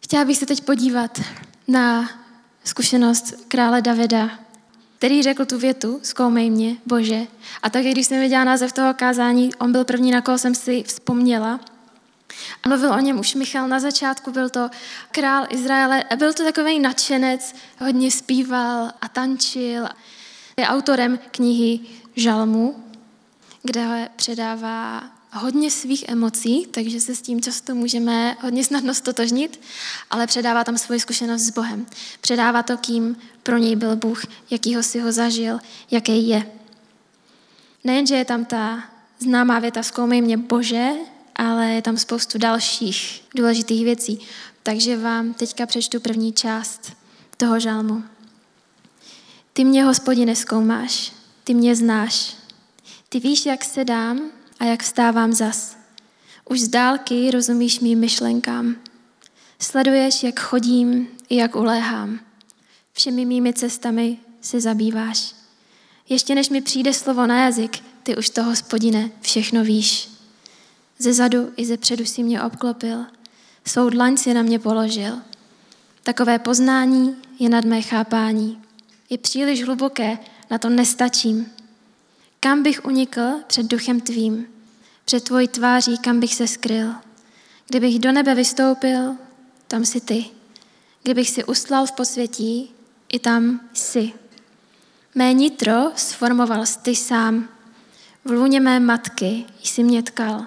Chtěla 0.00 0.24
bych 0.24 0.36
se 0.36 0.46
teď 0.46 0.60
podívat 0.60 1.20
na 1.68 2.10
zkušenost 2.64 3.34
krále 3.48 3.82
Davida, 3.82 4.30
který 4.98 5.22
řekl 5.22 5.44
tu 5.44 5.58
větu, 5.58 6.00
zkoumej 6.02 6.50
mě, 6.50 6.76
Bože. 6.86 7.26
A 7.62 7.70
tak, 7.70 7.84
když 7.84 8.06
jsem 8.06 8.20
viděla 8.20 8.44
název 8.44 8.72
toho 8.72 8.94
kázání, 8.94 9.54
on 9.54 9.72
byl 9.72 9.84
první, 9.84 10.10
na 10.10 10.20
koho 10.20 10.38
jsem 10.38 10.54
si 10.54 10.82
vzpomněla. 10.82 11.60
A 12.62 12.68
mluvil 12.68 12.92
o 12.92 12.98
něm 12.98 13.18
už 13.18 13.34
Michal 13.34 13.68
na 13.68 13.80
začátku, 13.80 14.30
byl 14.30 14.50
to 14.50 14.70
král 15.10 15.46
Izraele 15.50 16.04
byl 16.16 16.32
to 16.32 16.44
takový 16.44 16.78
nadšenec, 16.78 17.54
hodně 17.78 18.10
zpíval 18.10 18.90
a 19.00 19.08
tančil. 19.08 19.88
Je 20.58 20.66
autorem 20.66 21.18
knihy 21.30 21.80
Žalmu, 22.16 22.84
kde 23.62 24.08
předává 24.16 25.02
hodně 25.32 25.70
svých 25.70 26.08
emocí, 26.08 26.66
takže 26.66 27.00
se 27.00 27.14
s 27.14 27.22
tím 27.22 27.40
často 27.40 27.74
můžeme 27.74 28.36
hodně 28.40 28.64
snadno 28.64 28.94
stotožnit, 28.94 29.60
ale 30.10 30.26
předává 30.26 30.64
tam 30.64 30.78
svoji 30.78 31.00
zkušenost 31.00 31.42
s 31.42 31.50
Bohem. 31.50 31.86
Předává 32.20 32.62
to, 32.62 32.76
kým 32.76 33.16
pro 33.42 33.58
něj 33.58 33.76
byl 33.76 33.96
Bůh, 33.96 34.22
jakýho 34.50 34.82
si 34.82 35.00
ho 35.00 35.12
zažil, 35.12 35.58
jaký 35.90 36.28
je. 36.28 36.52
Nejenže 37.84 38.14
je 38.14 38.24
tam 38.24 38.44
ta 38.44 38.84
známá 39.18 39.58
věta 39.58 39.82
zkoumej 39.82 40.22
mě 40.22 40.36
Bože, 40.36 40.88
ale 41.36 41.66
je 41.70 41.82
tam 41.82 41.96
spoustu 41.96 42.38
dalších 42.38 43.22
důležitých 43.34 43.84
věcí. 43.84 44.18
Takže 44.62 44.96
vám 44.96 45.34
teďka 45.34 45.66
přečtu 45.66 46.00
první 46.00 46.32
část 46.32 46.92
toho 47.36 47.60
žalmu. 47.60 48.02
Ty 49.58 49.64
mě, 49.64 49.84
hospodine, 49.84 50.36
zkoumáš, 50.36 51.12
ty 51.44 51.54
mě 51.54 51.76
znáš. 51.76 52.36
Ty 53.08 53.20
víš, 53.20 53.46
jak 53.46 53.64
se 53.64 53.84
dám 53.84 54.20
a 54.58 54.64
jak 54.64 54.82
vstávám 54.82 55.32
zas. 55.32 55.76
Už 56.44 56.60
z 56.60 56.68
dálky 56.68 57.30
rozumíš 57.30 57.80
mým 57.80 57.98
myšlenkám. 57.98 58.76
Sleduješ, 59.58 60.22
jak 60.22 60.40
chodím 60.40 61.08
i 61.28 61.36
jak 61.36 61.56
uléhám. 61.56 62.20
Všemi 62.92 63.24
mými 63.24 63.52
cestami 63.52 64.18
se 64.40 64.60
zabýváš. 64.60 65.34
Ještě 66.08 66.34
než 66.34 66.48
mi 66.48 66.60
přijde 66.60 66.94
slovo 66.94 67.26
na 67.26 67.44
jazyk, 67.44 67.78
ty 68.02 68.16
už 68.16 68.30
to, 68.30 68.44
hospodine, 68.44 69.10
všechno 69.20 69.64
víš. 69.64 70.10
Ze 70.98 71.12
zadu 71.12 71.52
i 71.56 71.66
ze 71.66 71.76
předu 71.76 72.04
si 72.04 72.22
mě 72.22 72.42
obklopil, 72.42 73.06
svou 73.64 73.90
dlaň 73.90 74.16
si 74.16 74.34
na 74.34 74.42
mě 74.42 74.58
položil. 74.58 75.18
Takové 76.02 76.38
poznání 76.38 77.16
je 77.38 77.48
nad 77.48 77.64
mé 77.64 77.82
chápání. 77.82 78.67
Je 79.10 79.18
příliš 79.18 79.64
hluboké, 79.64 80.18
na 80.50 80.58
to 80.58 80.68
nestačím. 80.68 81.46
Kam 82.40 82.62
bych 82.62 82.84
unikl 82.84 83.20
před 83.46 83.66
duchem 83.66 84.00
tvým? 84.00 84.46
Před 85.04 85.24
tvojí 85.24 85.48
tváří, 85.48 85.98
kam 85.98 86.20
bych 86.20 86.34
se 86.34 86.46
skryl? 86.46 86.94
Kdybych 87.68 87.98
do 87.98 88.12
nebe 88.12 88.34
vystoupil, 88.34 89.16
tam 89.68 89.84
jsi 89.84 90.00
ty. 90.00 90.24
Kdybych 91.02 91.30
si 91.30 91.44
ustlal 91.44 91.86
v 91.86 91.92
posvětí, 91.92 92.74
i 93.08 93.18
tam 93.18 93.60
jsi. 93.72 94.12
Mé 95.14 95.32
nitro 95.32 95.92
sformoval 95.96 96.64
ty 96.82 96.96
sám. 96.96 97.48
V 98.24 98.30
lůně 98.30 98.60
mé 98.60 98.80
matky 98.80 99.44
jsi 99.62 99.84
mě 99.84 100.02
tkal. 100.02 100.46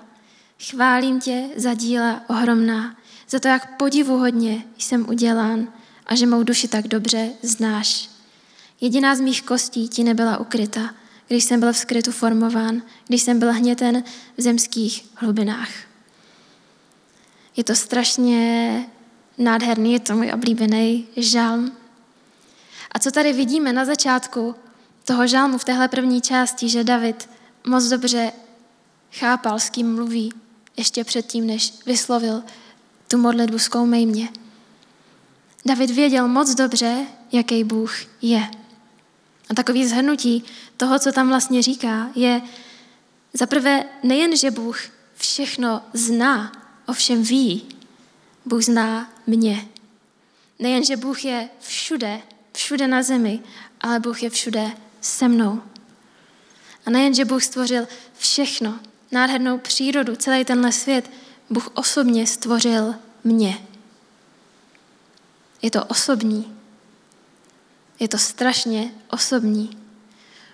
Chválím 0.70 1.20
tě 1.20 1.50
za 1.56 1.74
díla 1.74 2.22
ohromná, 2.28 2.96
za 3.30 3.40
to, 3.40 3.48
jak 3.48 3.78
podivuhodně 3.78 4.64
jsem 4.78 5.10
udělán 5.10 5.74
a 6.06 6.16
že 6.16 6.26
mou 6.26 6.44
duši 6.44 6.68
tak 6.68 6.88
dobře 6.88 7.32
znáš. 7.42 8.10
Jediná 8.82 9.16
z 9.16 9.22
mých 9.22 9.42
kostí 9.42 9.88
ti 9.88 10.04
nebyla 10.04 10.38
ukryta, 10.38 10.96
když 11.28 11.44
jsem 11.44 11.60
byl 11.60 11.74
v 11.74 11.78
skrytu 11.78 12.12
formován, 12.12 12.82
když 13.08 13.22
jsem 13.22 13.40
byl 13.40 13.54
hněten 13.54 14.04
v 14.38 14.42
zemských 14.42 15.06
hlubinách. 15.16 15.70
Je 17.58 17.64
to 17.64 17.76
strašně 17.76 18.86
nádherný, 19.38 19.94
je 19.94 20.00
to 20.00 20.16
můj 20.16 20.32
oblíbený 20.34 21.08
žalm. 21.18 21.72
A 22.92 23.00
co 23.00 23.12
tady 23.12 23.34
vidíme 23.34 23.74
na 23.74 23.86
začátku 23.86 24.56
toho 25.06 25.28
žalmu 25.28 25.58
v 25.58 25.64
téhle 25.64 25.88
první 25.88 26.22
části, 26.22 26.70
že 26.70 26.84
David 26.84 27.30
moc 27.68 27.84
dobře 27.84 28.32
chápal, 29.12 29.60
s 29.60 29.70
kým 29.70 29.96
mluví, 29.96 30.34
ještě 30.78 31.04
předtím, 31.04 31.48
než 31.48 31.74
vyslovil 31.86 32.44
tu 33.08 33.18
modlitbu 33.18 33.60
zkoumej 33.60 34.06
mě. 34.06 34.30
David 35.66 35.90
věděl 35.90 36.28
moc 36.28 36.56
dobře, 36.56 37.06
jaký 37.32 37.64
Bůh 37.64 37.96
je. 38.22 38.61
A 39.52 39.54
takový 39.54 39.88
zhrnutí 39.88 40.44
toho, 40.78 41.00
co 41.00 41.12
tam 41.12 41.28
vlastně 41.28 41.62
říká, 41.62 42.10
je 42.16 42.42
zaprvé 43.34 43.84
nejen, 44.04 44.38
že 44.38 44.52
Bůh 44.52 44.80
všechno 45.16 45.82
zná, 45.94 46.52
ovšem 46.88 47.24
ví, 47.24 47.66
Bůh 48.46 48.64
zná 48.64 49.14
mě. 49.28 49.68
Nejen, 50.60 50.86
že 50.86 50.98
Bůh 50.98 51.26
je 51.26 51.50
všude, 51.60 52.22
všude 52.54 52.88
na 52.88 53.04
zemi, 53.04 53.40
ale 53.82 54.00
Bůh 54.00 54.24
je 54.24 54.30
všude 54.30 54.72
se 55.02 55.28
mnou. 55.28 55.62
A 56.86 56.90
nejen, 56.90 57.14
že 57.14 57.26
Bůh 57.26 57.44
stvořil 57.44 57.88
všechno, 58.18 58.80
nádhernou 59.12 59.58
přírodu, 59.58 60.16
celý 60.16 60.46
tenhle 60.46 60.72
svět, 60.72 61.12
Bůh 61.50 61.70
osobně 61.74 62.28
stvořil 62.28 62.96
mě. 63.24 63.66
Je 65.62 65.72
to 65.72 65.86
osobní. 65.86 66.61
Je 68.02 68.08
to 68.08 68.18
strašně 68.18 68.92
osobní. 69.10 69.78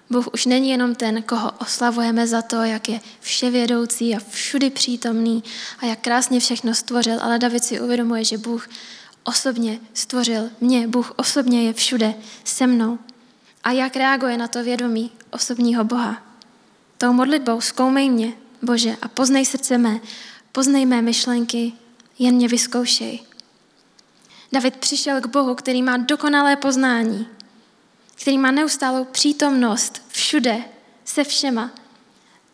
Bůh 0.09 0.27
už 0.33 0.45
není 0.45 0.69
jenom 0.69 0.95
ten, 0.95 1.23
koho 1.23 1.51
oslavujeme 1.51 2.27
za 2.27 2.41
to, 2.41 2.55
jak 2.55 2.89
je 2.89 2.99
vševědoucí 3.19 4.15
a 4.15 4.19
všudy 4.29 4.69
přítomný 4.69 5.43
a 5.79 5.85
jak 5.85 5.99
krásně 5.99 6.39
všechno 6.39 6.73
stvořil, 6.73 7.19
ale 7.21 7.39
David 7.39 7.63
si 7.63 7.81
uvědomuje, 7.81 8.23
že 8.23 8.37
Bůh 8.37 8.69
osobně 9.23 9.79
stvořil 9.93 10.49
mě, 10.61 10.87
Bůh 10.87 11.13
osobně 11.15 11.63
je 11.63 11.73
všude 11.73 12.13
se 12.43 12.67
mnou. 12.67 12.99
A 13.63 13.71
jak 13.71 13.95
reaguje 13.95 14.37
na 14.37 14.47
to 14.47 14.63
vědomí 14.63 15.11
osobního 15.31 15.83
Boha? 15.83 16.23
Tou 16.97 17.13
modlitbou 17.13 17.61
zkoumej 17.61 18.09
mě, 18.09 18.33
Bože, 18.61 18.95
a 19.01 19.07
poznej 19.07 19.45
srdce 19.45 19.77
mé, 19.77 19.99
poznej 20.51 20.85
mé 20.85 21.01
myšlenky, 21.01 21.73
jen 22.19 22.35
mě 22.35 22.47
vyzkoušej. 22.47 23.19
David 24.51 24.77
přišel 24.77 25.21
k 25.21 25.27
Bohu, 25.27 25.55
který 25.55 25.83
má 25.83 25.97
dokonalé 25.97 26.55
poznání, 26.55 27.27
který 28.21 28.37
má 28.37 28.51
neustálou 28.51 29.05
přítomnost 29.05 30.01
všude, 30.07 30.63
se 31.05 31.23
všema, 31.23 31.71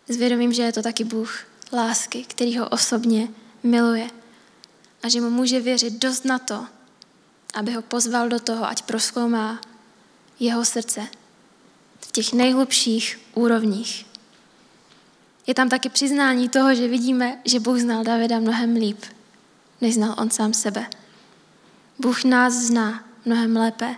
s 0.08 0.16
vědomím, 0.16 0.54
že 0.54 0.64
je 0.64 0.74
to 0.74 0.82
taky 0.82 1.04
Bůh 1.04 1.46
lásky, 1.74 2.24
který 2.24 2.58
ho 2.58 2.70
osobně 2.70 3.28
miluje 3.64 4.08
a 5.04 5.10
že 5.10 5.22
mu 5.22 5.30
může 5.30 5.60
věřit 5.60 5.94
dost 5.94 6.26
na 6.26 6.40
to, 6.40 6.66
aby 7.54 7.74
ho 7.74 7.82
pozval 7.82 8.30
do 8.30 8.40
toho, 8.40 8.66
ať 8.66 8.82
proskoumá 8.82 9.62
jeho 10.40 10.66
srdce 10.66 11.08
v 12.00 12.12
těch 12.12 12.34
nejhlubších 12.34 13.20
úrovních. 13.34 14.06
Je 15.48 15.54
tam 15.54 15.70
taky 15.70 15.90
přiznání 15.90 16.50
toho, 16.50 16.76
že 16.76 16.88
vidíme, 16.88 17.42
že 17.46 17.60
Bůh 17.60 17.80
znal 17.80 18.04
Davida 18.04 18.40
mnohem 18.40 18.76
líp, 18.76 19.00
než 19.82 19.94
znal 19.94 20.16
on 20.18 20.30
sám 20.30 20.54
sebe. 20.54 20.88
Bůh 22.00 22.24
nás 22.24 22.54
zná 22.54 23.04
mnohem 23.26 23.58
lépe, 23.58 23.96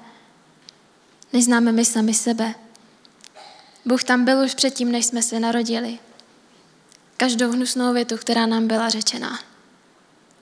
než 1.36 1.46
známe 1.46 1.72
my 1.72 1.86
sami 1.86 2.14
sebe. 2.14 2.56
Bůh 3.86 4.04
tam 4.04 4.26
byl 4.26 4.44
už 4.46 4.54
předtím, 4.54 4.92
než 4.92 5.06
jsme 5.06 5.22
se 5.22 5.40
narodili. 5.40 6.00
Každou 7.18 7.52
hnusnou 7.52 7.94
větu, 7.94 8.18
která 8.18 8.46
nám 8.46 8.68
byla 8.68 8.90
řečena, 8.90 9.40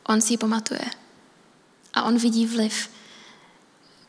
on 0.08 0.22
si 0.22 0.34
ji 0.34 0.38
pamatuje. 0.38 0.86
A 1.94 2.04
on 2.04 2.18
vidí 2.18 2.46
vliv, 2.46 2.90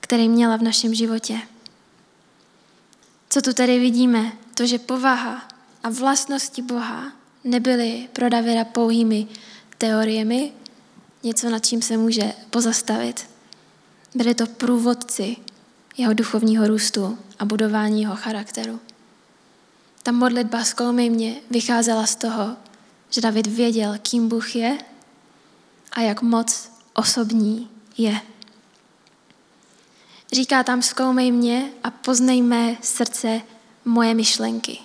který 0.00 0.28
měla 0.28 0.56
v 0.56 0.62
našem 0.62 0.94
životě. 0.94 1.40
Co 3.30 3.42
tu 3.42 3.52
tady 3.52 3.78
vidíme? 3.78 4.32
To, 4.54 4.66
že 4.66 4.78
povaha 4.78 5.48
a 5.82 5.90
vlastnosti 5.90 6.62
Boha 6.62 7.12
nebyly 7.44 8.08
pro 8.12 8.28
Davida 8.28 8.64
pouhými 8.64 9.28
teoriemi, 9.78 10.52
něco, 11.22 11.50
nad 11.50 11.66
čím 11.66 11.82
se 11.82 11.96
může 11.96 12.32
pozastavit. 12.50 13.30
Byli 14.14 14.34
to 14.34 14.46
průvodci 14.46 15.36
jeho 15.96 16.14
duchovního 16.14 16.68
růstu 16.68 17.18
a 17.38 17.44
budování 17.44 18.02
jeho 18.02 18.16
charakteru. 18.16 18.80
Ta 20.02 20.12
modlitba 20.12 20.64
zkoumej 20.64 21.10
mě 21.10 21.36
vycházela 21.50 22.06
z 22.06 22.16
toho, 22.16 22.56
že 23.10 23.20
David 23.20 23.46
věděl, 23.46 23.94
kým 24.02 24.28
Bůh 24.28 24.56
je 24.56 24.78
a 25.92 26.00
jak 26.00 26.22
moc 26.22 26.70
osobní 26.94 27.68
je. 27.98 28.20
Říká 30.32 30.62
tam, 30.62 30.82
zkoumej 30.82 31.32
mě 31.32 31.70
a 31.84 31.90
poznej 31.90 32.42
mé 32.42 32.76
srdce, 32.82 33.40
moje 33.84 34.14
myšlenky. 34.14 34.78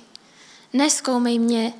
Neskoumej 0.73 1.39
mě 1.39 1.73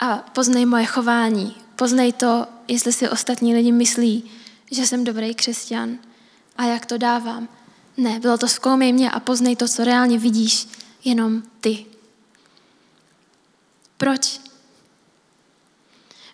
a 0.00 0.16
poznej 0.16 0.66
moje 0.66 0.86
chování. 0.86 1.56
Poznej 1.76 2.12
to, 2.12 2.46
jestli 2.68 2.92
si 2.92 3.08
ostatní 3.08 3.54
lidi 3.54 3.72
myslí, 3.72 4.30
že 4.70 4.86
jsem 4.86 5.04
dobrý 5.04 5.34
křesťan 5.34 5.98
a 6.56 6.64
jak 6.64 6.86
to 6.86 6.98
dávám. 6.98 7.48
Ne, 7.96 8.20
bylo 8.20 8.38
to 8.38 8.48
zkoumej 8.48 8.92
mě 8.92 9.10
a 9.10 9.20
poznej 9.20 9.56
to, 9.56 9.68
co 9.68 9.84
reálně 9.84 10.18
vidíš, 10.18 10.68
jenom 11.04 11.42
ty. 11.60 11.86
Proč? 13.96 14.40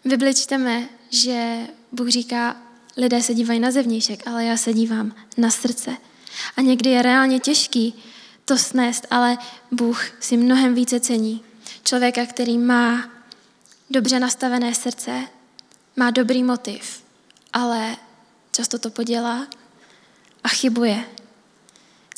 V 0.05 0.35
čteme, 0.35 0.89
že 1.11 1.67
Bůh 1.93 2.09
říká, 2.09 2.57
lidé 2.97 3.23
se 3.23 3.35
dívají 3.35 3.61
na 3.61 3.71
zevnějšek, 3.71 4.27
ale 4.27 4.45
já 4.45 4.57
se 4.57 4.73
dívám 4.73 5.15
na 5.37 5.51
srdce. 5.51 5.97
A 6.57 6.61
někdy 6.61 6.91
je 6.91 7.03
reálně 7.03 7.41
těžký 7.41 7.95
to 8.45 8.59
snést, 8.59 9.07
ale 9.11 9.39
Bůh 9.71 10.11
si 10.21 10.37
mnohem 10.37 10.75
více 10.75 11.01
cení. 11.01 11.45
Člověka, 11.85 12.27
který 12.27 12.59
má 12.59 13.11
dobře 13.91 14.21
nastavené 14.21 14.75
srdce, 14.75 15.25
má 15.97 16.11
dobrý 16.11 16.43
motiv, 16.43 17.05
ale 17.53 17.97
často 18.53 18.79
to 18.79 18.91
podělá 18.91 19.47
a 20.45 20.49
chybuje. 20.49 21.05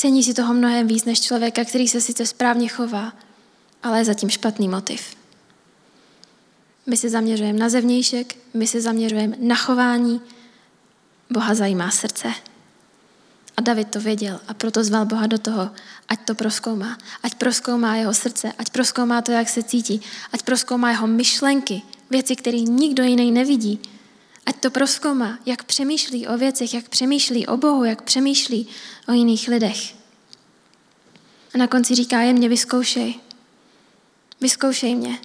Cení 0.04 0.22
si 0.22 0.34
toho 0.34 0.54
mnohem 0.54 0.86
víc 0.86 1.04
než 1.04 1.20
člověka, 1.20 1.64
který 1.64 1.88
se 1.88 2.00
sice 2.00 2.26
správně 2.26 2.68
chová, 2.68 3.12
ale 3.82 3.98
je 3.98 4.04
zatím 4.04 4.30
špatný 4.30 4.68
motiv. 4.68 5.16
My 6.86 6.96
se 6.96 7.10
zaměřujeme 7.10 7.58
na 7.58 7.68
zevnějšek, 7.68 8.36
my 8.54 8.66
se 8.66 8.80
zaměřujeme 8.80 9.36
na 9.40 9.54
chování, 9.54 10.20
Boha 11.30 11.54
zajímá 11.54 11.90
srdce. 11.90 12.32
A 13.56 13.60
David 13.60 13.88
to 13.88 14.00
věděl 14.00 14.40
a 14.48 14.54
proto 14.54 14.84
zval 14.84 15.06
Boha 15.06 15.26
do 15.26 15.38
toho, 15.38 15.70
ať 16.08 16.24
to 16.24 16.34
proskoumá. 16.34 16.98
Ať 17.22 17.34
proskoumá 17.34 17.96
jeho 17.96 18.14
srdce, 18.14 18.52
ať 18.58 18.70
proskoumá 18.70 19.22
to, 19.22 19.32
jak 19.32 19.48
se 19.48 19.62
cítí, 19.62 20.00
ať 20.32 20.42
proskoumá 20.42 20.90
jeho 20.90 21.06
myšlenky, 21.06 21.82
věci, 22.10 22.36
které 22.36 22.58
nikdo 22.58 23.02
jiný 23.02 23.32
nevidí. 23.32 23.80
Ať 24.46 24.56
to 24.56 24.70
proskoumá, 24.70 25.38
jak 25.46 25.64
přemýšlí 25.64 26.26
o 26.26 26.38
věcech, 26.38 26.74
jak 26.74 26.88
přemýšlí 26.88 27.46
o 27.46 27.56
Bohu, 27.56 27.84
jak 27.84 28.02
přemýšlí 28.02 28.68
o 29.08 29.12
jiných 29.12 29.48
lidech. 29.48 29.94
A 31.54 31.58
na 31.58 31.66
konci 31.66 31.94
říká, 31.94 32.20
jen 32.20 32.36
mě 32.36 32.48
vyzkoušej. 32.48 33.14
Vyzkoušej 34.40 34.94
mě. 34.94 35.18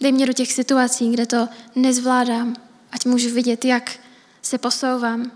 Dej 0.00 0.12
mě 0.12 0.26
do 0.26 0.32
těch 0.32 0.52
situací, 0.52 1.10
kde 1.10 1.26
to 1.26 1.48
nezvládám, 1.74 2.56
ať 2.92 3.06
můžu 3.06 3.30
vidět, 3.30 3.64
jak 3.64 3.98
se 4.42 4.58
posouvám. 4.58 5.32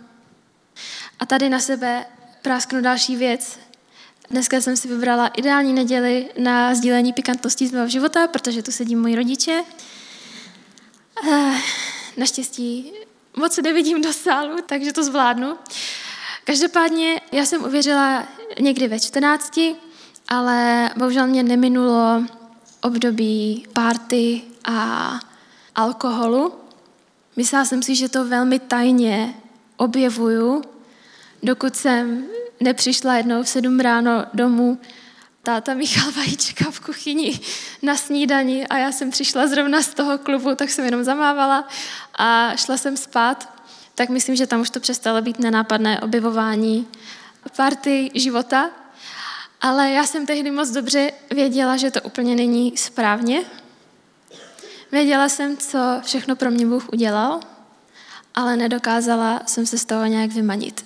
A 1.20 1.26
tady 1.26 1.48
na 1.48 1.60
sebe 1.60 2.06
prásknu 2.42 2.80
další 2.80 3.16
věc. 3.16 3.58
Dneska 4.30 4.60
jsem 4.60 4.76
si 4.76 4.88
vybrala 4.88 5.26
ideální 5.26 5.72
neděli 5.72 6.30
na 6.38 6.74
sdílení 6.74 7.12
pikantností 7.12 7.66
z 7.66 7.72
mého 7.72 7.88
života, 7.88 8.26
protože 8.26 8.62
tu 8.62 8.72
sedí 8.72 8.96
moji 8.96 9.16
rodiče. 9.16 9.62
Eh, 11.30 11.58
naštěstí 12.18 12.92
moc 13.36 13.58
nevidím 13.58 14.02
do 14.02 14.12
sálu, 14.12 14.56
takže 14.66 14.92
to 14.92 15.04
zvládnu. 15.04 15.56
Každopádně 16.44 17.20
já 17.32 17.46
jsem 17.46 17.64
uvěřila 17.64 18.28
někdy 18.60 18.88
ve 18.88 19.00
14, 19.00 19.60
ale 20.28 20.90
bohužel 20.96 21.26
mě 21.26 21.42
neminulo 21.42 22.24
období 22.82 23.66
párty 23.72 24.42
a 24.64 25.20
alkoholu. 25.74 26.52
Myslela 27.36 27.64
jsem 27.64 27.82
si, 27.82 27.94
že 27.94 28.08
to 28.08 28.24
velmi 28.24 28.58
tajně 28.58 29.34
objevuju, 29.76 30.62
dokud 31.42 31.76
jsem 31.76 32.26
nepřišla 32.60 33.16
jednou 33.16 33.42
v 33.42 33.48
sedm 33.48 33.80
ráno 33.80 34.24
domů, 34.34 34.78
táta 35.48 35.74
míchal 35.74 36.12
vajíčka 36.12 36.70
v 36.70 36.80
kuchyni 36.80 37.40
na 37.82 37.96
snídani 37.96 38.66
a 38.66 38.78
já 38.78 38.92
jsem 38.92 39.10
přišla 39.10 39.46
zrovna 39.46 39.82
z 39.82 39.94
toho 39.94 40.18
klubu, 40.18 40.54
tak 40.54 40.70
jsem 40.70 40.84
jenom 40.84 41.04
zamávala 41.04 41.68
a 42.18 42.56
šla 42.56 42.76
jsem 42.76 42.96
spát. 42.96 43.62
Tak 43.94 44.08
myslím, 44.08 44.36
že 44.36 44.46
tam 44.46 44.60
už 44.60 44.70
to 44.70 44.80
přestalo 44.80 45.22
být 45.22 45.38
nenápadné 45.38 46.00
objevování 46.00 46.86
party 47.56 48.10
života. 48.14 48.70
Ale 49.60 49.90
já 49.90 50.06
jsem 50.06 50.26
tehdy 50.26 50.50
moc 50.50 50.70
dobře 50.70 51.12
věděla, 51.30 51.76
že 51.76 51.90
to 51.90 52.02
úplně 52.02 52.34
není 52.34 52.76
správně. 52.76 53.44
Věděla 54.92 55.28
jsem, 55.28 55.56
co 55.56 55.78
všechno 56.02 56.36
pro 56.36 56.50
mě 56.50 56.66
Bůh 56.66 56.88
udělal, 56.92 57.40
ale 58.34 58.56
nedokázala 58.56 59.42
jsem 59.46 59.66
se 59.66 59.78
z 59.78 59.84
toho 59.84 60.06
nějak 60.06 60.30
vymanit. 60.30 60.84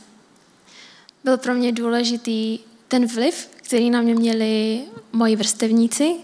Byl 1.25 1.39
pro 1.39 1.55
mě 1.55 1.73
důležitý 1.73 2.59
ten 2.89 3.07
vliv, 3.07 3.52
který 3.73 3.91
na 3.91 4.03
mě 4.03 4.15
měli 4.15 4.85
moji 5.13 5.37
vrstevníci. 5.37 6.15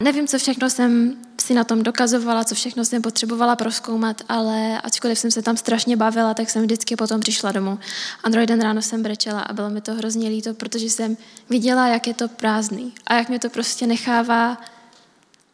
Nevím, 0.00 0.26
co 0.26 0.38
všechno 0.38 0.70
jsem 0.70 1.16
si 1.40 1.54
na 1.54 1.64
tom 1.64 1.82
dokazovala, 1.82 2.44
co 2.44 2.54
všechno 2.54 2.84
jsem 2.84 3.02
potřebovala 3.02 3.56
proskoumat, 3.56 4.22
ale 4.28 4.80
ačkoliv 4.80 5.18
jsem 5.18 5.30
se 5.30 5.42
tam 5.42 5.56
strašně 5.56 5.96
bavila, 5.96 6.34
tak 6.34 6.50
jsem 6.50 6.62
vždycky 6.62 6.96
potom 6.96 7.20
přišla 7.20 7.52
domů. 7.52 7.78
A 8.24 8.28
druhý 8.28 8.46
den 8.46 8.60
ráno 8.60 8.82
jsem 8.82 9.02
brečela 9.02 9.40
a 9.40 9.52
bylo 9.52 9.70
mi 9.70 9.80
to 9.80 9.94
hrozně 9.94 10.28
líto, 10.28 10.54
protože 10.54 10.86
jsem 10.86 11.16
viděla, 11.50 11.86
jak 11.86 12.06
je 12.06 12.14
to 12.14 12.28
prázdný 12.28 12.92
a 13.06 13.14
jak 13.14 13.28
mě 13.28 13.38
to 13.38 13.50
prostě 13.50 13.86
nechává 13.86 14.60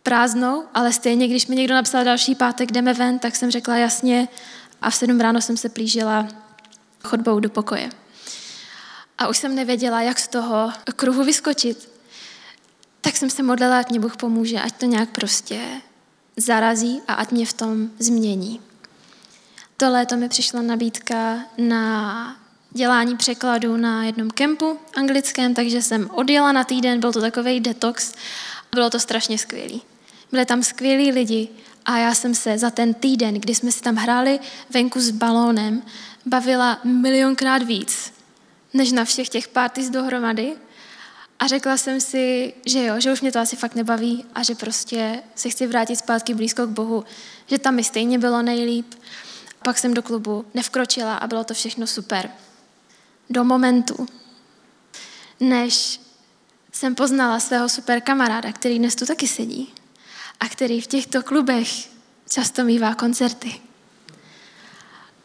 prázdnou, 0.02 0.64
ale 0.74 0.92
stejně, 0.92 1.28
když 1.28 1.46
mi 1.46 1.56
někdo 1.56 1.74
napsal 1.74 2.04
další 2.04 2.34
pátek, 2.34 2.72
jdeme 2.72 2.94
ven, 2.94 3.18
tak 3.18 3.36
jsem 3.36 3.50
řekla 3.50 3.76
jasně 3.76 4.28
a 4.82 4.90
v 4.90 4.94
sedm 4.94 5.20
ráno 5.20 5.40
jsem 5.40 5.56
se 5.56 5.68
plížila 5.68 6.28
chodbou 7.02 7.40
do 7.40 7.50
pokoje. 7.50 7.90
A 9.18 9.28
už 9.28 9.38
jsem 9.38 9.54
nevěděla, 9.54 10.02
jak 10.02 10.18
z 10.18 10.28
toho 10.28 10.72
kruhu 10.96 11.24
vyskočit. 11.24 11.90
Tak 13.00 13.16
jsem 13.16 13.30
se 13.30 13.42
modlila, 13.42 13.78
ať 13.78 13.90
mě 13.90 14.00
Bůh 14.00 14.16
pomůže, 14.16 14.60
ať 14.60 14.72
to 14.72 14.86
nějak 14.86 15.10
prostě 15.10 15.60
zarazí 16.36 17.02
a 17.08 17.14
ať 17.14 17.30
mě 17.30 17.46
v 17.46 17.52
tom 17.52 17.90
změní. 17.98 18.60
To 19.76 19.90
léto 19.90 20.16
mi 20.16 20.28
přišla 20.28 20.62
nabídka 20.62 21.38
na 21.58 22.36
dělání 22.70 23.16
překladu 23.16 23.76
na 23.76 24.04
jednom 24.04 24.30
kempu 24.30 24.78
anglickém, 24.96 25.54
takže 25.54 25.82
jsem 25.82 26.10
odjela 26.10 26.52
na 26.52 26.64
týden, 26.64 27.00
byl 27.00 27.12
to 27.12 27.20
takový 27.20 27.60
detox 27.60 28.12
a 28.72 28.74
bylo 28.74 28.90
to 28.90 29.00
strašně 29.00 29.38
skvělý. 29.38 29.82
Byli 30.32 30.46
tam 30.46 30.62
skvělí 30.62 31.12
lidi 31.12 31.48
a 31.84 31.98
já 31.98 32.14
jsem 32.14 32.34
se 32.34 32.58
za 32.58 32.70
ten 32.70 32.94
týden, 32.94 33.34
kdy 33.34 33.54
jsme 33.54 33.72
si 33.72 33.80
tam 33.80 33.96
hráli 33.96 34.40
venku 34.70 35.00
s 35.00 35.10
balónem, 35.10 35.82
bavila 36.26 36.80
milionkrát 36.84 37.62
víc, 37.62 38.12
než 38.74 38.92
na 38.92 39.04
všech 39.04 39.28
těch 39.28 39.48
parties 39.48 39.90
dohromady. 39.90 40.56
A 41.38 41.46
řekla 41.46 41.76
jsem 41.76 42.00
si, 42.00 42.54
že 42.66 42.84
jo, 42.84 43.00
že 43.00 43.12
už 43.12 43.20
mě 43.20 43.32
to 43.32 43.38
asi 43.38 43.56
fakt 43.56 43.74
nebaví 43.74 44.24
a 44.34 44.42
že 44.42 44.54
prostě 44.54 45.22
se 45.34 45.48
chci 45.50 45.66
vrátit 45.66 45.96
zpátky 45.96 46.34
blízko 46.34 46.66
k 46.66 46.70
Bohu, 46.70 47.04
že 47.46 47.58
tam 47.58 47.74
mi 47.74 47.84
stejně 47.84 48.18
bylo 48.18 48.42
nejlíp. 48.42 48.94
Pak 49.62 49.78
jsem 49.78 49.94
do 49.94 50.02
klubu 50.02 50.44
nevkročila 50.54 51.16
a 51.16 51.26
bylo 51.26 51.44
to 51.44 51.54
všechno 51.54 51.86
super. 51.86 52.30
Do 53.30 53.44
momentu, 53.44 54.06
než 55.40 56.00
jsem 56.72 56.94
poznala 56.94 57.40
svého 57.40 57.68
super 57.68 58.00
kamaráda, 58.00 58.52
který 58.52 58.78
dnes 58.78 58.94
tu 58.94 59.06
taky 59.06 59.28
sedí 59.28 59.74
a 60.40 60.48
který 60.48 60.80
v 60.80 60.86
těchto 60.86 61.22
klubech 61.22 61.68
často 62.30 62.64
mývá 62.64 62.94
koncerty. 62.94 63.67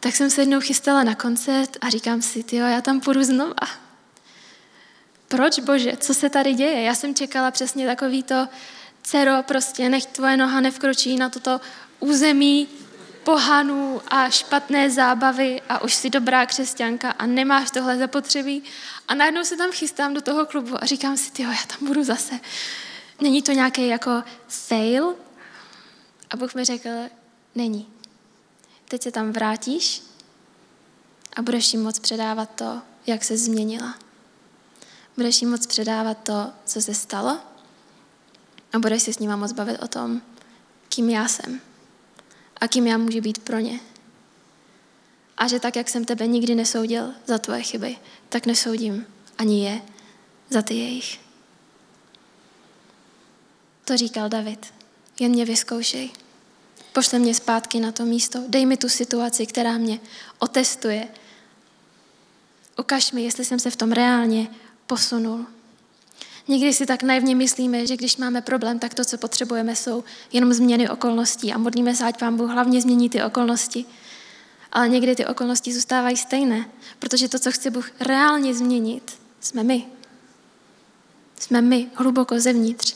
Tak 0.03 0.15
jsem 0.15 0.29
se 0.29 0.41
jednou 0.41 0.59
chystala 0.59 1.03
na 1.03 1.15
koncert 1.15 1.77
a 1.81 1.89
říkám 1.89 2.21
si, 2.21 2.45
jo, 2.51 2.65
já 2.65 2.81
tam 2.81 2.99
půjdu 2.99 3.23
znova. 3.23 3.53
Proč, 5.27 5.59
bože, 5.59 5.97
co 5.97 6.13
se 6.13 6.29
tady 6.29 6.53
děje? 6.53 6.81
Já 6.81 6.95
jsem 6.95 7.15
čekala 7.15 7.51
přesně 7.51 7.87
takový 7.87 8.23
to, 8.23 8.47
dcero, 9.01 9.43
prostě 9.43 9.89
nech 9.89 10.05
tvoje 10.05 10.37
noha 10.37 10.61
nevkročí 10.61 11.15
na 11.15 11.29
toto 11.29 11.61
území 11.99 12.67
pohanů 13.23 14.01
a 14.07 14.29
špatné 14.29 14.89
zábavy 14.89 15.61
a 15.69 15.81
už 15.81 15.93
si 15.93 16.09
dobrá 16.09 16.45
křesťanka 16.45 17.11
a 17.11 17.25
nemáš 17.25 17.71
tohle 17.71 17.97
zapotřebí. 17.97 18.63
A 19.07 19.15
najednou 19.15 19.43
se 19.43 19.57
tam 19.57 19.71
chystám 19.71 20.13
do 20.13 20.21
toho 20.21 20.45
klubu 20.45 20.83
a 20.83 20.85
říkám 20.85 21.17
si, 21.17 21.43
jo, 21.43 21.49
já 21.49 21.77
tam 21.77 21.87
budu 21.87 22.03
zase. 22.03 22.39
Není 23.21 23.41
to 23.41 23.51
nějaký 23.51 23.87
jako 23.87 24.23
fail? 24.47 25.15
A 26.29 26.37
Bůh 26.37 26.55
mi 26.55 26.65
řekl, 26.65 26.89
není. 27.55 27.92
Teď 28.93 29.01
se 29.01 29.11
tam 29.11 29.31
vrátíš 29.31 30.03
a 31.35 31.41
budeš 31.41 31.73
jim 31.73 31.83
moc 31.83 31.99
předávat 31.99 32.49
to, 32.55 32.81
jak 33.07 33.23
se 33.23 33.37
změnila. 33.37 33.95
Budeš 35.17 35.41
jim 35.41 35.51
moc 35.51 35.67
předávat 35.67 36.17
to, 36.23 36.51
co 36.65 36.81
se 36.81 36.93
stalo 36.93 37.39
a 38.73 38.79
budeš 38.79 39.03
se 39.03 39.13
s 39.13 39.19
nima 39.19 39.35
moc 39.35 39.51
bavit 39.51 39.79
o 39.79 39.87
tom, 39.87 40.21
kým 40.89 41.09
já 41.09 41.27
jsem 41.27 41.61
a 42.61 42.67
kým 42.67 42.87
já 42.87 42.97
můžu 42.97 43.21
být 43.21 43.39
pro 43.39 43.59
ně. 43.59 43.79
A 45.37 45.47
že 45.47 45.59
tak, 45.59 45.75
jak 45.75 45.89
jsem 45.89 46.05
tebe 46.05 46.27
nikdy 46.27 46.55
nesoudil 46.55 47.13
za 47.25 47.37
tvoje 47.37 47.61
chyby, 47.61 47.97
tak 48.29 48.45
nesoudím 48.45 49.05
ani 49.37 49.65
je 49.65 49.81
za 50.49 50.61
ty 50.61 50.73
jejich. 50.73 51.19
To 53.85 53.97
říkal 53.97 54.29
David. 54.29 54.73
Jen 55.19 55.31
mě 55.31 55.45
vyzkoušej. 55.45 56.22
Pošle 56.93 57.19
mě 57.19 57.35
zpátky 57.35 57.79
na 57.79 57.91
to 57.91 58.05
místo. 58.05 58.39
Dej 58.47 58.65
mi 58.65 58.77
tu 58.77 58.89
situaci, 58.89 59.45
která 59.45 59.77
mě 59.77 59.99
otestuje. 60.39 61.07
Ukaž 62.79 63.11
mi, 63.11 63.23
jestli 63.23 63.45
jsem 63.45 63.59
se 63.59 63.71
v 63.71 63.75
tom 63.75 63.91
reálně 63.91 64.47
posunul. 64.87 65.45
Někdy 66.47 66.73
si 66.73 66.85
tak 66.85 67.03
naivně 67.03 67.35
myslíme, 67.35 67.87
že 67.87 67.97
když 67.97 68.17
máme 68.17 68.41
problém, 68.41 68.79
tak 68.79 68.93
to, 68.93 69.05
co 69.05 69.17
potřebujeme, 69.17 69.75
jsou 69.75 70.03
jenom 70.33 70.53
změny 70.53 70.89
okolností 70.89 71.53
a 71.53 71.57
modlíme 71.57 71.95
se, 71.95 72.05
ať 72.05 72.19
Pán 72.19 72.37
Bůh 72.37 72.49
hlavně 72.49 72.81
změní 72.81 73.09
ty 73.09 73.23
okolnosti. 73.23 73.85
Ale 74.71 74.89
někdy 74.89 75.15
ty 75.15 75.25
okolnosti 75.25 75.73
zůstávají 75.73 76.17
stejné, 76.17 76.69
protože 76.99 77.29
to, 77.29 77.39
co 77.39 77.51
chce 77.51 77.71
Bůh 77.71 77.91
reálně 77.99 78.53
změnit, 78.53 79.13
jsme 79.39 79.63
my. 79.63 79.85
Jsme 81.39 81.61
my 81.61 81.89
hluboko 81.95 82.39
zevnitř. 82.39 82.95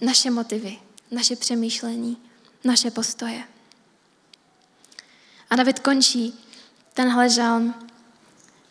Naše 0.00 0.30
motivy, 0.30 0.78
naše 1.10 1.36
přemýšlení, 1.36 2.16
naše 2.64 2.90
postoje. 2.90 3.42
A 5.50 5.56
David 5.56 5.78
končí 5.78 6.34
tenhle 6.94 7.30
žalm 7.30 7.74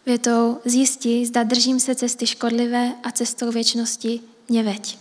větou 0.05 0.61
zjistí, 0.65 1.25
zda 1.25 1.43
držím 1.43 1.79
se 1.79 1.95
cesty 1.95 2.27
škodlivé 2.27 2.93
a 3.03 3.11
cestou 3.11 3.51
věčnosti 3.51 4.21
mě 4.49 4.63
veď. 4.63 4.97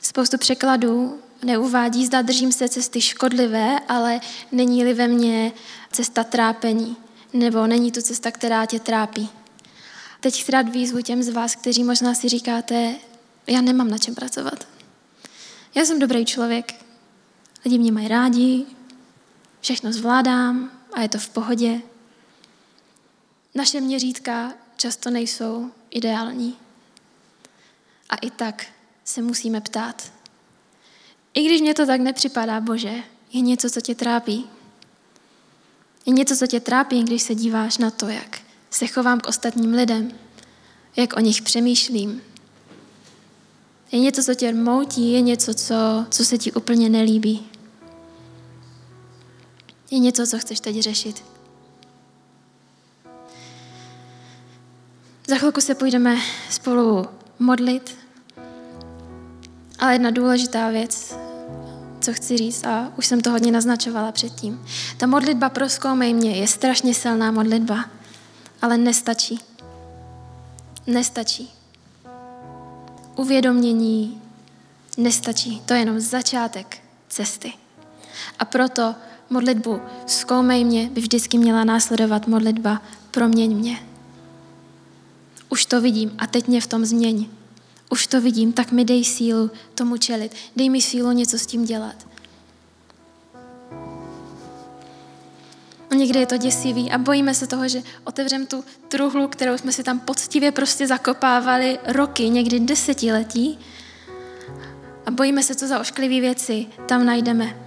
Spoustu 0.00 0.38
překladů 0.38 1.18
neuvádí, 1.42 2.06
zda 2.06 2.22
držím 2.22 2.52
se 2.52 2.68
cesty 2.68 3.00
škodlivé, 3.00 3.80
ale 3.88 4.20
není-li 4.52 4.94
ve 4.94 5.08
mně 5.08 5.52
cesta 5.92 6.24
trápení, 6.24 6.96
nebo 7.32 7.66
není 7.66 7.92
to 7.92 8.02
cesta, 8.02 8.30
která 8.30 8.66
tě 8.66 8.80
trápí. 8.80 9.28
Teď 10.20 10.42
chci 10.42 10.52
dát 10.52 10.68
výzvu 10.68 11.02
těm 11.02 11.22
z 11.22 11.28
vás, 11.28 11.54
kteří 11.56 11.84
možná 11.84 12.14
si 12.14 12.28
říkáte, 12.28 12.94
já 13.46 13.60
nemám 13.60 13.88
na 13.88 13.98
čem 13.98 14.14
pracovat. 14.14 14.68
Já 15.74 15.84
jsem 15.84 15.98
dobrý 15.98 16.24
člověk, 16.24 16.83
lidi 17.64 17.78
mě 17.78 17.92
mají 17.92 18.08
rádi, 18.08 18.66
všechno 19.60 19.92
zvládám 19.92 20.70
a 20.92 21.00
je 21.00 21.08
to 21.08 21.18
v 21.18 21.28
pohodě. 21.28 21.80
Naše 23.54 23.80
měřítka 23.80 24.52
často 24.76 25.10
nejsou 25.10 25.70
ideální. 25.90 26.56
A 28.10 28.16
i 28.16 28.30
tak 28.30 28.66
se 29.04 29.22
musíme 29.22 29.60
ptát. 29.60 30.12
I 31.34 31.44
když 31.44 31.60
mě 31.60 31.74
to 31.74 31.86
tak 31.86 32.00
nepřipadá, 32.00 32.60
Bože, 32.60 32.94
je 33.32 33.40
něco, 33.40 33.70
co 33.70 33.80
tě 33.80 33.94
trápí. 33.94 34.46
Je 36.06 36.12
něco, 36.12 36.36
co 36.36 36.46
tě 36.46 36.60
trápí, 36.60 37.02
když 37.02 37.22
se 37.22 37.34
díváš 37.34 37.78
na 37.78 37.90
to, 37.90 38.08
jak 38.08 38.40
se 38.70 38.86
chovám 38.86 39.20
k 39.20 39.28
ostatním 39.28 39.74
lidem, 39.74 40.12
jak 40.96 41.16
o 41.16 41.20
nich 41.20 41.42
přemýšlím, 41.42 42.22
Je 43.92 44.00
něco, 44.00 44.22
co 44.22 44.34
tě 44.34 44.52
moutí, 44.52 45.12
je 45.12 45.20
něco, 45.20 45.54
co, 45.54 45.74
co 46.10 46.24
se 46.24 46.38
ti 46.38 46.52
úplně 46.52 46.88
nelíbí. 46.88 47.46
Je 49.94 50.00
něco, 50.00 50.26
co 50.26 50.38
chceš 50.38 50.60
teď 50.60 50.80
řešit. 50.80 51.24
Za 55.28 55.36
chvilku 55.36 55.60
se 55.60 55.74
půjdeme 55.74 56.16
spolu 56.50 57.06
modlit, 57.38 57.96
ale 59.78 59.92
jedna 59.92 60.10
důležitá 60.10 60.70
věc, 60.70 61.16
co 62.00 62.12
chci 62.12 62.36
říct, 62.36 62.64
a 62.64 62.92
už 62.98 63.06
jsem 63.06 63.20
to 63.20 63.30
hodně 63.30 63.52
naznačovala 63.52 64.12
předtím. 64.12 64.66
Ta 64.96 65.06
modlitba 65.06 65.48
pro 65.48 65.68
zkoumej 65.68 66.14
mě 66.14 66.36
je 66.36 66.48
strašně 66.48 66.94
silná 66.94 67.30
modlitba, 67.30 67.84
ale 68.62 68.78
nestačí. 68.78 69.40
Nestačí. 70.86 71.52
Uvědomění 73.16 74.22
nestačí. 74.96 75.60
To 75.60 75.74
je 75.74 75.80
jenom 75.80 76.00
začátek 76.00 76.78
cesty. 77.08 77.52
A 78.38 78.44
proto 78.44 78.94
modlitbu 79.30 79.80
zkoumej 80.06 80.64
mě 80.64 80.90
by 80.90 81.00
vždycky 81.00 81.38
měla 81.38 81.64
následovat 81.64 82.26
modlitba 82.26 82.82
proměň 83.10 83.56
mě. 83.56 83.78
Už 85.48 85.66
to 85.66 85.80
vidím 85.80 86.14
a 86.18 86.26
teď 86.26 86.48
mě 86.48 86.60
v 86.60 86.66
tom 86.66 86.84
změň. 86.84 87.26
Už 87.90 88.06
to 88.06 88.20
vidím, 88.20 88.52
tak 88.52 88.72
mi 88.72 88.84
dej 88.84 89.04
sílu 89.04 89.50
tomu 89.74 89.96
čelit. 89.96 90.34
Dej 90.56 90.70
mi 90.70 90.82
sílu 90.82 91.12
něco 91.12 91.38
s 91.38 91.46
tím 91.46 91.64
dělat. 91.64 92.06
Někdy 95.94 96.18
je 96.18 96.26
to 96.26 96.36
děsivý 96.36 96.90
a 96.90 96.98
bojíme 96.98 97.34
se 97.34 97.46
toho, 97.46 97.68
že 97.68 97.82
otevřem 98.04 98.46
tu 98.46 98.64
truhlu, 98.88 99.28
kterou 99.28 99.58
jsme 99.58 99.72
si 99.72 99.82
tam 99.82 100.00
poctivě 100.00 100.52
prostě 100.52 100.86
zakopávali 100.86 101.78
roky, 101.86 102.28
někdy 102.28 102.60
desetiletí 102.60 103.58
a 105.06 105.10
bojíme 105.10 105.42
se, 105.42 105.54
co 105.54 105.66
za 105.66 105.80
ošklivé 105.80 106.20
věci 106.20 106.66
tam 106.88 107.06
najdeme. 107.06 107.63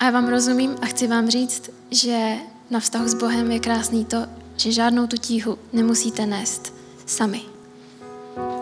A 0.00 0.04
já 0.04 0.10
vám 0.10 0.28
rozumím 0.28 0.76
a 0.82 0.86
chci 0.86 1.06
vám 1.06 1.30
říct, 1.30 1.70
že 1.90 2.34
na 2.70 2.80
vztahu 2.80 3.08
s 3.08 3.14
Bohem 3.14 3.52
je 3.52 3.60
krásný 3.60 4.04
to, 4.04 4.26
že 4.56 4.72
žádnou 4.72 5.06
tu 5.06 5.16
tíhu 5.16 5.58
nemusíte 5.72 6.26
nést 6.26 6.74
sami. 7.06 7.42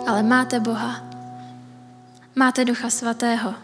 Ale 0.07 0.23
máte 0.23 0.61
Boha. 0.61 1.03
Máte 2.37 2.65
Ducha 2.65 2.91
Svatého. 2.91 3.55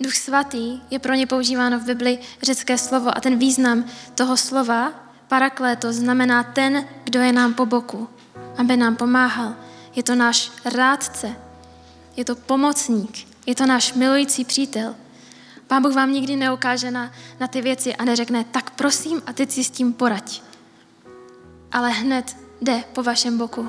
Duch 0.00 0.14
Svatý 0.14 0.80
je 0.90 0.98
pro 0.98 1.14
ně 1.14 1.26
používáno 1.26 1.78
v 1.78 1.84
Bibli 1.84 2.18
řecké 2.42 2.78
slovo 2.78 3.16
a 3.16 3.20
ten 3.20 3.38
význam 3.38 3.84
toho 4.14 4.36
slova 4.36 4.92
parakléto 5.28 5.92
znamená 5.92 6.42
ten, 6.42 6.88
kdo 7.04 7.20
je 7.20 7.32
nám 7.32 7.54
po 7.54 7.66
boku, 7.66 8.08
aby 8.56 8.76
nám 8.76 8.96
pomáhal. 8.96 9.54
Je 9.96 10.02
to 10.02 10.14
náš 10.14 10.52
rádce, 10.64 11.36
je 12.16 12.24
to 12.24 12.36
pomocník, 12.36 13.28
je 13.46 13.54
to 13.54 13.66
náš 13.66 13.92
milující 13.92 14.44
přítel. 14.44 14.94
Pán 15.72 15.82
Bůh 15.82 15.94
vám 15.94 16.12
nikdy 16.12 16.36
neukáže 16.36 16.90
na, 16.90 17.12
na 17.40 17.46
ty 17.46 17.62
věci 17.62 17.96
a 17.96 18.04
neřekne, 18.04 18.44
tak 18.44 18.70
prosím 18.70 19.22
a 19.26 19.32
teď 19.32 19.50
si 19.50 19.64
s 19.64 19.70
tím 19.70 19.92
poraď 19.92 20.42
ale 21.72 21.90
hned 21.90 22.36
jde 22.60 22.84
po 22.92 23.02
vašem 23.02 23.38
boku 23.38 23.68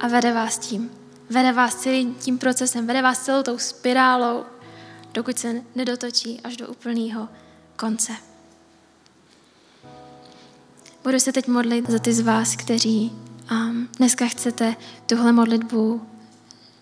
a 0.00 0.08
vede 0.08 0.32
vás 0.32 0.58
tím. 0.58 0.90
Vede 1.30 1.52
vás 1.52 1.74
celým 1.74 2.14
tím 2.14 2.38
procesem, 2.38 2.86
vede 2.86 3.02
vás 3.02 3.24
celou 3.24 3.42
tou 3.42 3.58
spirálou, 3.58 4.44
dokud 5.14 5.38
se 5.38 5.62
nedotočí 5.74 6.40
až 6.44 6.56
do 6.56 6.68
úplného 6.68 7.28
konce. 7.76 8.12
Budu 11.04 11.20
se 11.20 11.32
teď 11.32 11.48
modlit 11.48 11.90
za 11.90 11.98
ty 11.98 12.12
z 12.12 12.20
vás, 12.20 12.56
kteří 12.56 13.12
um, 13.50 13.88
dneska 13.96 14.26
chcete 14.26 14.76
tuhle 15.06 15.32
modlitbu 15.32 16.06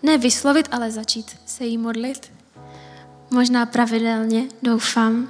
ne 0.03 0.17
vyslovit, 0.17 0.67
ale 0.71 0.91
začít 0.91 1.37
se 1.45 1.65
jí 1.65 1.77
modlit. 1.77 2.34
Možná 3.35 3.65
pravidelně, 3.65 4.43
doufám. 4.63 5.27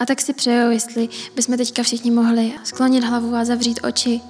A 0.00 0.06
tak 0.06 0.20
si 0.20 0.32
přeju, 0.32 0.70
jestli 0.70 1.08
bychom 1.36 1.56
teďka 1.56 1.82
všichni 1.82 2.10
mohli 2.10 2.52
sklonit 2.64 3.04
hlavu 3.04 3.34
a 3.34 3.44
zavřít 3.44 3.80
oči. 3.82 4.20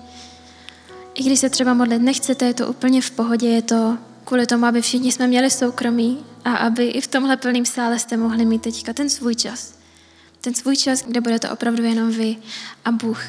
I 1.15 1.23
když 1.23 1.41
se 1.41 1.51
třeba 1.51 1.75
modlit 1.75 2.03
nechcete, 2.03 2.45
je 2.45 2.55
to 2.55 2.69
úplně 2.69 3.03
v 3.03 3.11
pohodě, 3.11 3.49
je 3.49 3.63
to 3.63 3.99
kvůli 4.25 4.47
tomu, 4.47 4.67
aby 4.67 4.83
všichni 4.83 5.13
jsme 5.13 5.27
měli 5.27 5.51
soukromí 5.51 6.25
a 6.45 6.57
aby 6.57 6.87
i 6.87 7.01
v 7.01 7.07
tomhle 7.07 7.37
plném 7.37 7.67
sále 7.67 7.99
jste 7.99 8.17
mohli 8.17 8.45
mít 8.45 8.63
teďka 8.63 8.93
ten 8.93 9.11
svůj 9.11 9.35
čas. 9.35 9.75
Ten 10.41 10.55
svůj 10.55 10.77
čas, 10.77 11.03
kde 11.03 11.21
budete 11.21 11.51
opravdu 11.51 11.85
jenom 11.85 12.11
vy 12.11 12.37
a 12.85 12.93
Bůh. 12.93 13.25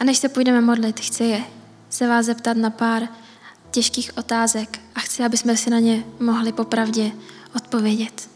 A 0.00 0.04
než 0.04 0.18
se 0.18 0.28
půjdeme 0.28 0.60
modlit, 0.60 1.00
chci 1.00 1.24
je 1.24 1.44
se 1.90 2.08
vás 2.08 2.26
zeptat 2.26 2.56
na 2.56 2.70
pár 2.70 3.08
těžkých 3.70 4.18
otázek 4.18 4.80
a 4.94 5.00
chci, 5.00 5.24
aby 5.24 5.36
jsme 5.36 5.56
si 5.56 5.70
na 5.70 5.78
ně 5.78 6.04
mohli 6.20 6.52
popravdě 6.52 7.12
odpovědět 7.56 8.34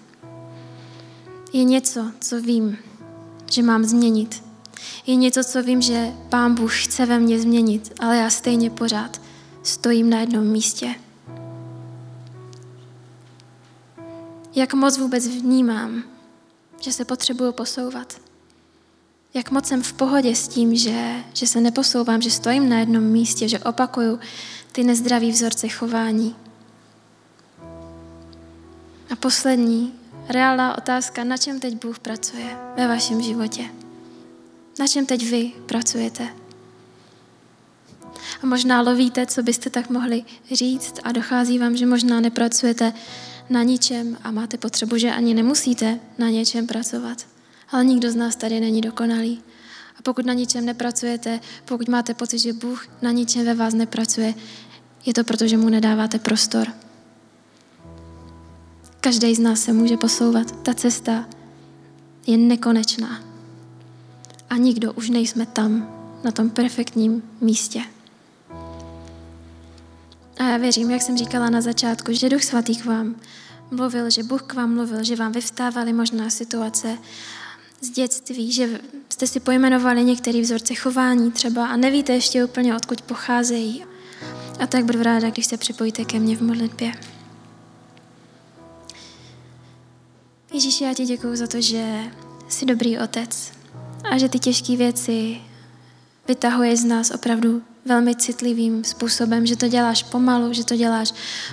je 1.53 1.65
něco, 1.65 2.13
co 2.21 2.41
vím, 2.41 2.79
že 3.51 3.63
mám 3.63 3.85
změnit. 3.85 4.43
Je 5.07 5.17
něco, 5.17 5.45
co 5.45 5.63
vím, 5.63 5.83
že 5.83 6.13
Pán 6.29 6.55
Bůh 6.55 6.85
chce 6.85 7.07
ve 7.07 7.19
mně 7.19 7.41
změnit, 7.41 7.93
ale 8.01 8.17
já 8.17 8.31
stejně 8.31 8.71
pořád 8.71 9.21
stojím 9.63 10.11
na 10.11 10.21
jednom 10.21 10.47
místě. 10.47 10.95
Jak 14.55 14.75
moc 14.75 14.99
vůbec 14.99 15.27
vnímám, 15.27 16.03
že 16.81 16.93
se 16.93 17.05
potřebuju 17.05 17.53
posouvat. 17.53 18.21
Jak 19.35 19.51
moc 19.51 19.67
jsem 19.67 19.83
v 19.83 19.93
pohodě 19.93 20.35
s 20.35 20.49
tím, 20.49 20.77
že, 20.77 21.15
že 21.35 21.47
se 21.47 21.61
neposouvám, 21.61 22.23
že 22.23 22.31
stojím 22.31 22.69
na 22.69 22.79
jednom 22.79 23.05
místě, 23.05 23.49
že 23.49 23.59
opakuju 23.59 24.19
ty 24.73 24.85
nezdraví 24.85 25.31
vzorce 25.31 25.69
chování. 25.69 26.37
Poslední, 29.21 29.93
reálná 30.29 30.79
otázka, 30.79 31.25
na 31.25 31.37
čem 31.37 31.61
teď 31.61 31.75
Bůh 31.85 31.99
pracuje 31.99 32.57
ve 32.77 32.89
vašem 32.89 33.23
životě. 33.23 33.65
Na 34.79 34.87
čem 34.87 35.07
teď 35.07 35.31
vy 35.31 35.53
pracujete. 35.67 36.29
A 38.43 38.47
možná 38.47 38.81
lovíte, 38.81 39.27
co 39.27 39.43
byste 39.43 39.71
tak 39.71 39.91
mohli 39.91 40.25
říct 40.53 40.95
a 41.05 41.13
dochází 41.13 41.59
vám, 41.59 41.77
že 41.77 41.87
možná 41.87 42.21
nepracujete 42.21 42.93
na 43.51 43.63
ničem 43.63 44.19
a 44.23 44.31
máte 44.31 44.59
potřebu, 44.59 44.99
že 44.99 45.11
ani 45.11 45.35
nemusíte 45.35 46.01
na 46.19 46.29
něčem 46.29 46.67
pracovat. 46.67 47.27
Ale 47.71 47.85
nikdo 47.85 48.11
z 48.11 48.17
nás 48.17 48.37
tady 48.37 48.61
není 48.61 48.81
dokonalý. 48.81 49.43
A 49.99 50.03
pokud 50.03 50.27
na 50.27 50.33
ničem 50.33 50.65
nepracujete, 50.65 51.41
pokud 51.65 51.89
máte 51.89 52.15
pocit, 52.15 52.39
že 52.39 52.53
Bůh 52.53 52.87
na 53.03 53.11
ničem 53.11 53.45
ve 53.45 53.55
vás 53.55 53.75
nepracuje, 53.75 54.35
je 55.07 55.15
to 55.15 55.25
proto, 55.25 55.47
že 55.47 55.57
mu 55.57 55.69
nedáváte 55.69 56.19
prostor. 56.19 56.69
Každý 59.01 59.35
z 59.35 59.39
nás 59.39 59.61
se 59.61 59.73
může 59.73 59.97
posouvat. 59.97 60.63
Ta 60.63 60.75
cesta 60.75 61.29
je 62.27 62.37
nekonečná. 62.37 63.21
A 64.51 64.57
nikdo 64.57 64.93
už 64.93 65.11
nejsme 65.11 65.47
tam, 65.47 65.95
na 66.25 66.31
tom 66.31 66.51
perfektním 66.51 67.23
místě. 67.41 67.83
A 70.39 70.45
já 70.45 70.57
věřím, 70.57 70.91
jak 70.91 71.03
jsem 71.03 71.19
říkala 71.19 71.51
na 71.51 71.61
začátku, 71.61 72.13
že 72.13 72.29
Duch 72.29 72.45
Svatý 72.45 72.77
k 72.77 72.85
vám 72.85 73.17
mluvil, 73.71 74.11
že 74.11 74.23
Bůh 74.23 74.43
k 74.43 74.55
vám 74.55 74.75
mluvil, 74.75 75.05
že 75.05 75.17
vám 75.17 75.33
vyvstávaly 75.33 75.93
možná 75.93 76.31
situace 76.31 76.99
z 77.81 77.91
dětství, 77.91 78.53
že 78.53 78.81
jste 79.09 79.27
si 79.27 79.41
pojmenovali 79.41 80.05
některé 80.05 80.41
vzorce 80.41 80.75
chování 80.75 81.33
třeba 81.33 81.67
a 81.67 81.77
nevíte 81.77 82.13
ještě 82.13 82.45
úplně, 82.45 82.77
odkud 82.77 83.03
pocházejí. 83.03 83.85
A 84.61 84.67
tak 84.67 84.85
budu 84.85 85.03
ráda, 85.03 85.31
když 85.31 85.47
se 85.47 85.57
připojíte 85.57 86.05
ke 86.05 86.19
mně 86.19 86.37
v 86.37 86.43
modlitbě. 86.43 86.93
Ježíši, 90.53 90.85
já 90.85 90.95
ti 90.95 91.05
děkuji 91.05 91.37
za 91.37 91.47
to, 91.47 91.61
že 91.61 92.05
jsi 92.49 92.67
dobrý 92.67 92.99
otec 92.99 93.53
a 94.11 94.19
že 94.19 94.29
ty 94.29 94.39
těžké 94.39 94.77
věci 94.77 95.37
vytahuješ 96.29 96.81
z 96.81 96.85
nás 96.85 97.11
opravdu 97.11 97.63
velmi 97.85 98.17
citlivým 98.17 98.85
způsobem, 98.85 99.47
že 99.47 99.57
to 99.57 99.69
děláš 99.69 100.03
pomalu, 100.03 100.53
že 100.53 100.65
to 100.65 100.77
děláš 100.77 101.13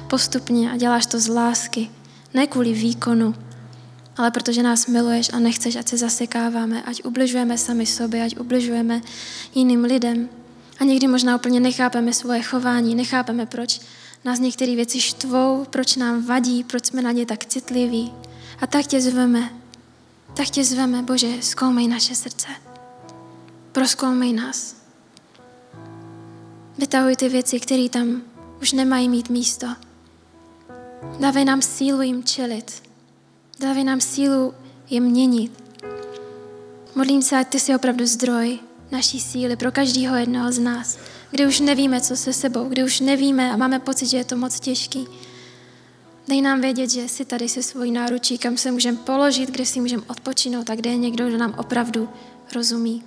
postupně 0.09 0.71
a 0.71 0.77
děláš 0.77 1.05
to 1.05 1.19
z 1.19 1.27
lásky. 1.27 1.89
Ne 2.33 2.47
kvůli 2.47 2.73
výkonu, 2.73 3.35
ale 4.17 4.31
protože 4.31 4.63
nás 4.63 4.87
miluješ 4.87 5.33
a 5.33 5.39
nechceš, 5.39 5.75
ať 5.75 5.87
se 5.87 5.97
zasekáváme, 5.97 6.83
ať 6.83 7.03
ubližujeme 7.03 7.57
sami 7.57 7.85
sobě, 7.85 8.23
ať 8.23 8.37
ubližujeme 8.37 9.01
jiným 9.55 9.83
lidem. 9.83 10.29
A 10.79 10.83
někdy 10.83 11.07
možná 11.07 11.35
úplně 11.35 11.59
nechápeme 11.59 12.13
svoje 12.13 12.43
chování, 12.43 12.95
nechápeme, 12.95 13.45
proč 13.45 13.81
nás 14.25 14.39
některé 14.39 14.75
věci 14.75 15.01
štvou, 15.01 15.65
proč 15.69 15.95
nám 15.95 16.25
vadí, 16.25 16.63
proč 16.63 16.85
jsme 16.85 17.01
na 17.01 17.11
ně 17.11 17.25
tak 17.25 17.45
citliví. 17.45 18.13
A 18.61 18.67
tak 18.67 18.87
tě 18.87 19.01
zveme, 19.01 19.49
tak 20.33 20.49
tě 20.49 20.63
zveme, 20.63 21.01
Bože, 21.01 21.41
zkoumej 21.41 21.87
naše 21.87 22.15
srdce. 22.15 22.47
Proskoumej 23.71 24.33
nás. 24.33 24.75
Vytahuj 26.77 27.15
ty 27.15 27.29
věci, 27.29 27.59
které 27.59 27.89
tam 27.89 28.21
už 28.61 28.71
nemají 28.71 29.09
mít 29.09 29.29
místo. 29.29 29.67
Dávej 31.19 31.45
nám 31.45 31.61
sílu 31.61 32.01
jim 32.01 32.23
čelit. 32.23 32.83
Dávej 33.59 33.83
nám 33.83 34.01
sílu 34.01 34.53
je 34.89 34.99
měnit. 34.99 35.63
Modlím 36.95 37.21
se, 37.21 37.37
ať 37.37 37.47
ty 37.47 37.59
jsi 37.59 37.75
opravdu 37.75 38.05
zdroj 38.05 38.59
naší 38.91 39.19
síly 39.19 39.55
pro 39.55 39.71
každého 39.71 40.15
jednoho 40.15 40.51
z 40.51 40.59
nás, 40.59 40.97
kdy 41.31 41.45
už 41.45 41.59
nevíme, 41.59 42.01
co 42.01 42.15
se 42.15 42.33
sebou, 42.33 42.69
kdy 42.69 42.83
už 42.83 42.99
nevíme 42.99 43.51
a 43.51 43.57
máme 43.57 43.79
pocit, 43.79 44.05
že 44.05 44.17
je 44.17 44.23
to 44.23 44.37
moc 44.37 44.59
těžký. 44.59 45.07
Dej 46.27 46.41
nám 46.41 46.61
vědět, 46.61 46.89
že 46.89 47.01
jsi 47.01 47.25
tady 47.25 47.49
se 47.49 47.63
svojí 47.63 47.91
náručí, 47.91 48.37
kam 48.37 48.57
se 48.57 48.71
můžeme 48.71 48.97
položit, 48.97 49.49
kde 49.51 49.65
si 49.65 49.81
můžeme 49.81 50.03
odpočinout 50.07 50.69
a 50.69 50.75
kde 50.75 50.89
je 50.89 50.97
někdo, 50.97 51.27
kdo 51.27 51.37
nám 51.37 51.55
opravdu 51.57 52.09
rozumí, 52.55 53.03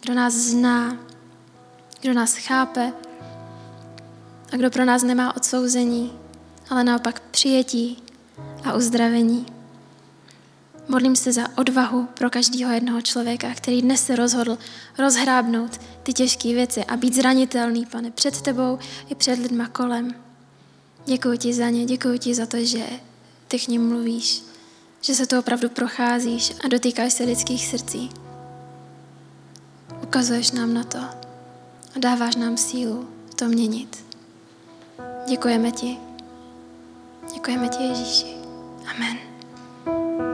kdo 0.00 0.14
nás 0.14 0.34
zná, 0.34 0.98
kdo 2.00 2.12
nás 2.14 2.36
chápe 2.36 2.92
a 4.52 4.56
kdo 4.56 4.70
pro 4.70 4.84
nás 4.84 5.02
nemá 5.02 5.36
odsouzení, 5.36 6.12
ale 6.70 6.84
naopak 6.84 7.20
přijetí 7.30 8.02
a 8.64 8.72
uzdravení. 8.72 9.46
Modlím 10.88 11.16
se 11.16 11.32
za 11.32 11.58
odvahu 11.58 12.08
pro 12.14 12.30
každého 12.30 12.72
jednoho 12.72 13.02
člověka, 13.02 13.54
který 13.54 13.82
dnes 13.82 14.06
se 14.06 14.16
rozhodl 14.16 14.58
rozhrábnout 14.98 15.80
ty 16.02 16.12
těžké 16.12 16.54
věci 16.54 16.84
a 16.84 16.96
být 16.96 17.14
zranitelný, 17.14 17.86
pane, 17.86 18.10
před 18.10 18.42
tebou 18.42 18.78
i 19.08 19.14
před 19.14 19.38
lidma 19.38 19.68
kolem. 19.68 20.14
Děkuji 21.06 21.38
ti 21.38 21.54
za 21.54 21.70
ně, 21.70 21.84
děkuji 21.84 22.18
ti 22.18 22.34
za 22.34 22.46
to, 22.46 22.64
že 22.64 22.86
ty 23.48 23.58
k 23.58 23.68
ním 23.68 23.88
mluvíš, 23.88 24.42
že 25.00 25.14
se 25.14 25.26
to 25.26 25.38
opravdu 25.38 25.68
procházíš 25.68 26.52
a 26.64 26.68
dotýkáš 26.68 27.12
se 27.12 27.24
lidských 27.24 27.66
srdcí. 27.66 28.10
Ukazuješ 30.02 30.50
nám 30.50 30.74
na 30.74 30.84
to 30.84 30.98
a 30.98 31.98
dáváš 31.98 32.36
nám 32.36 32.56
sílu 32.56 33.08
to 33.36 33.44
měnit. 33.44 34.04
Děkujeme 35.28 35.70
ti. 35.70 35.96
Děkujeme 37.34 37.68
ti, 37.68 37.82
Ježíši. 37.82 38.36
Amen. 38.94 40.31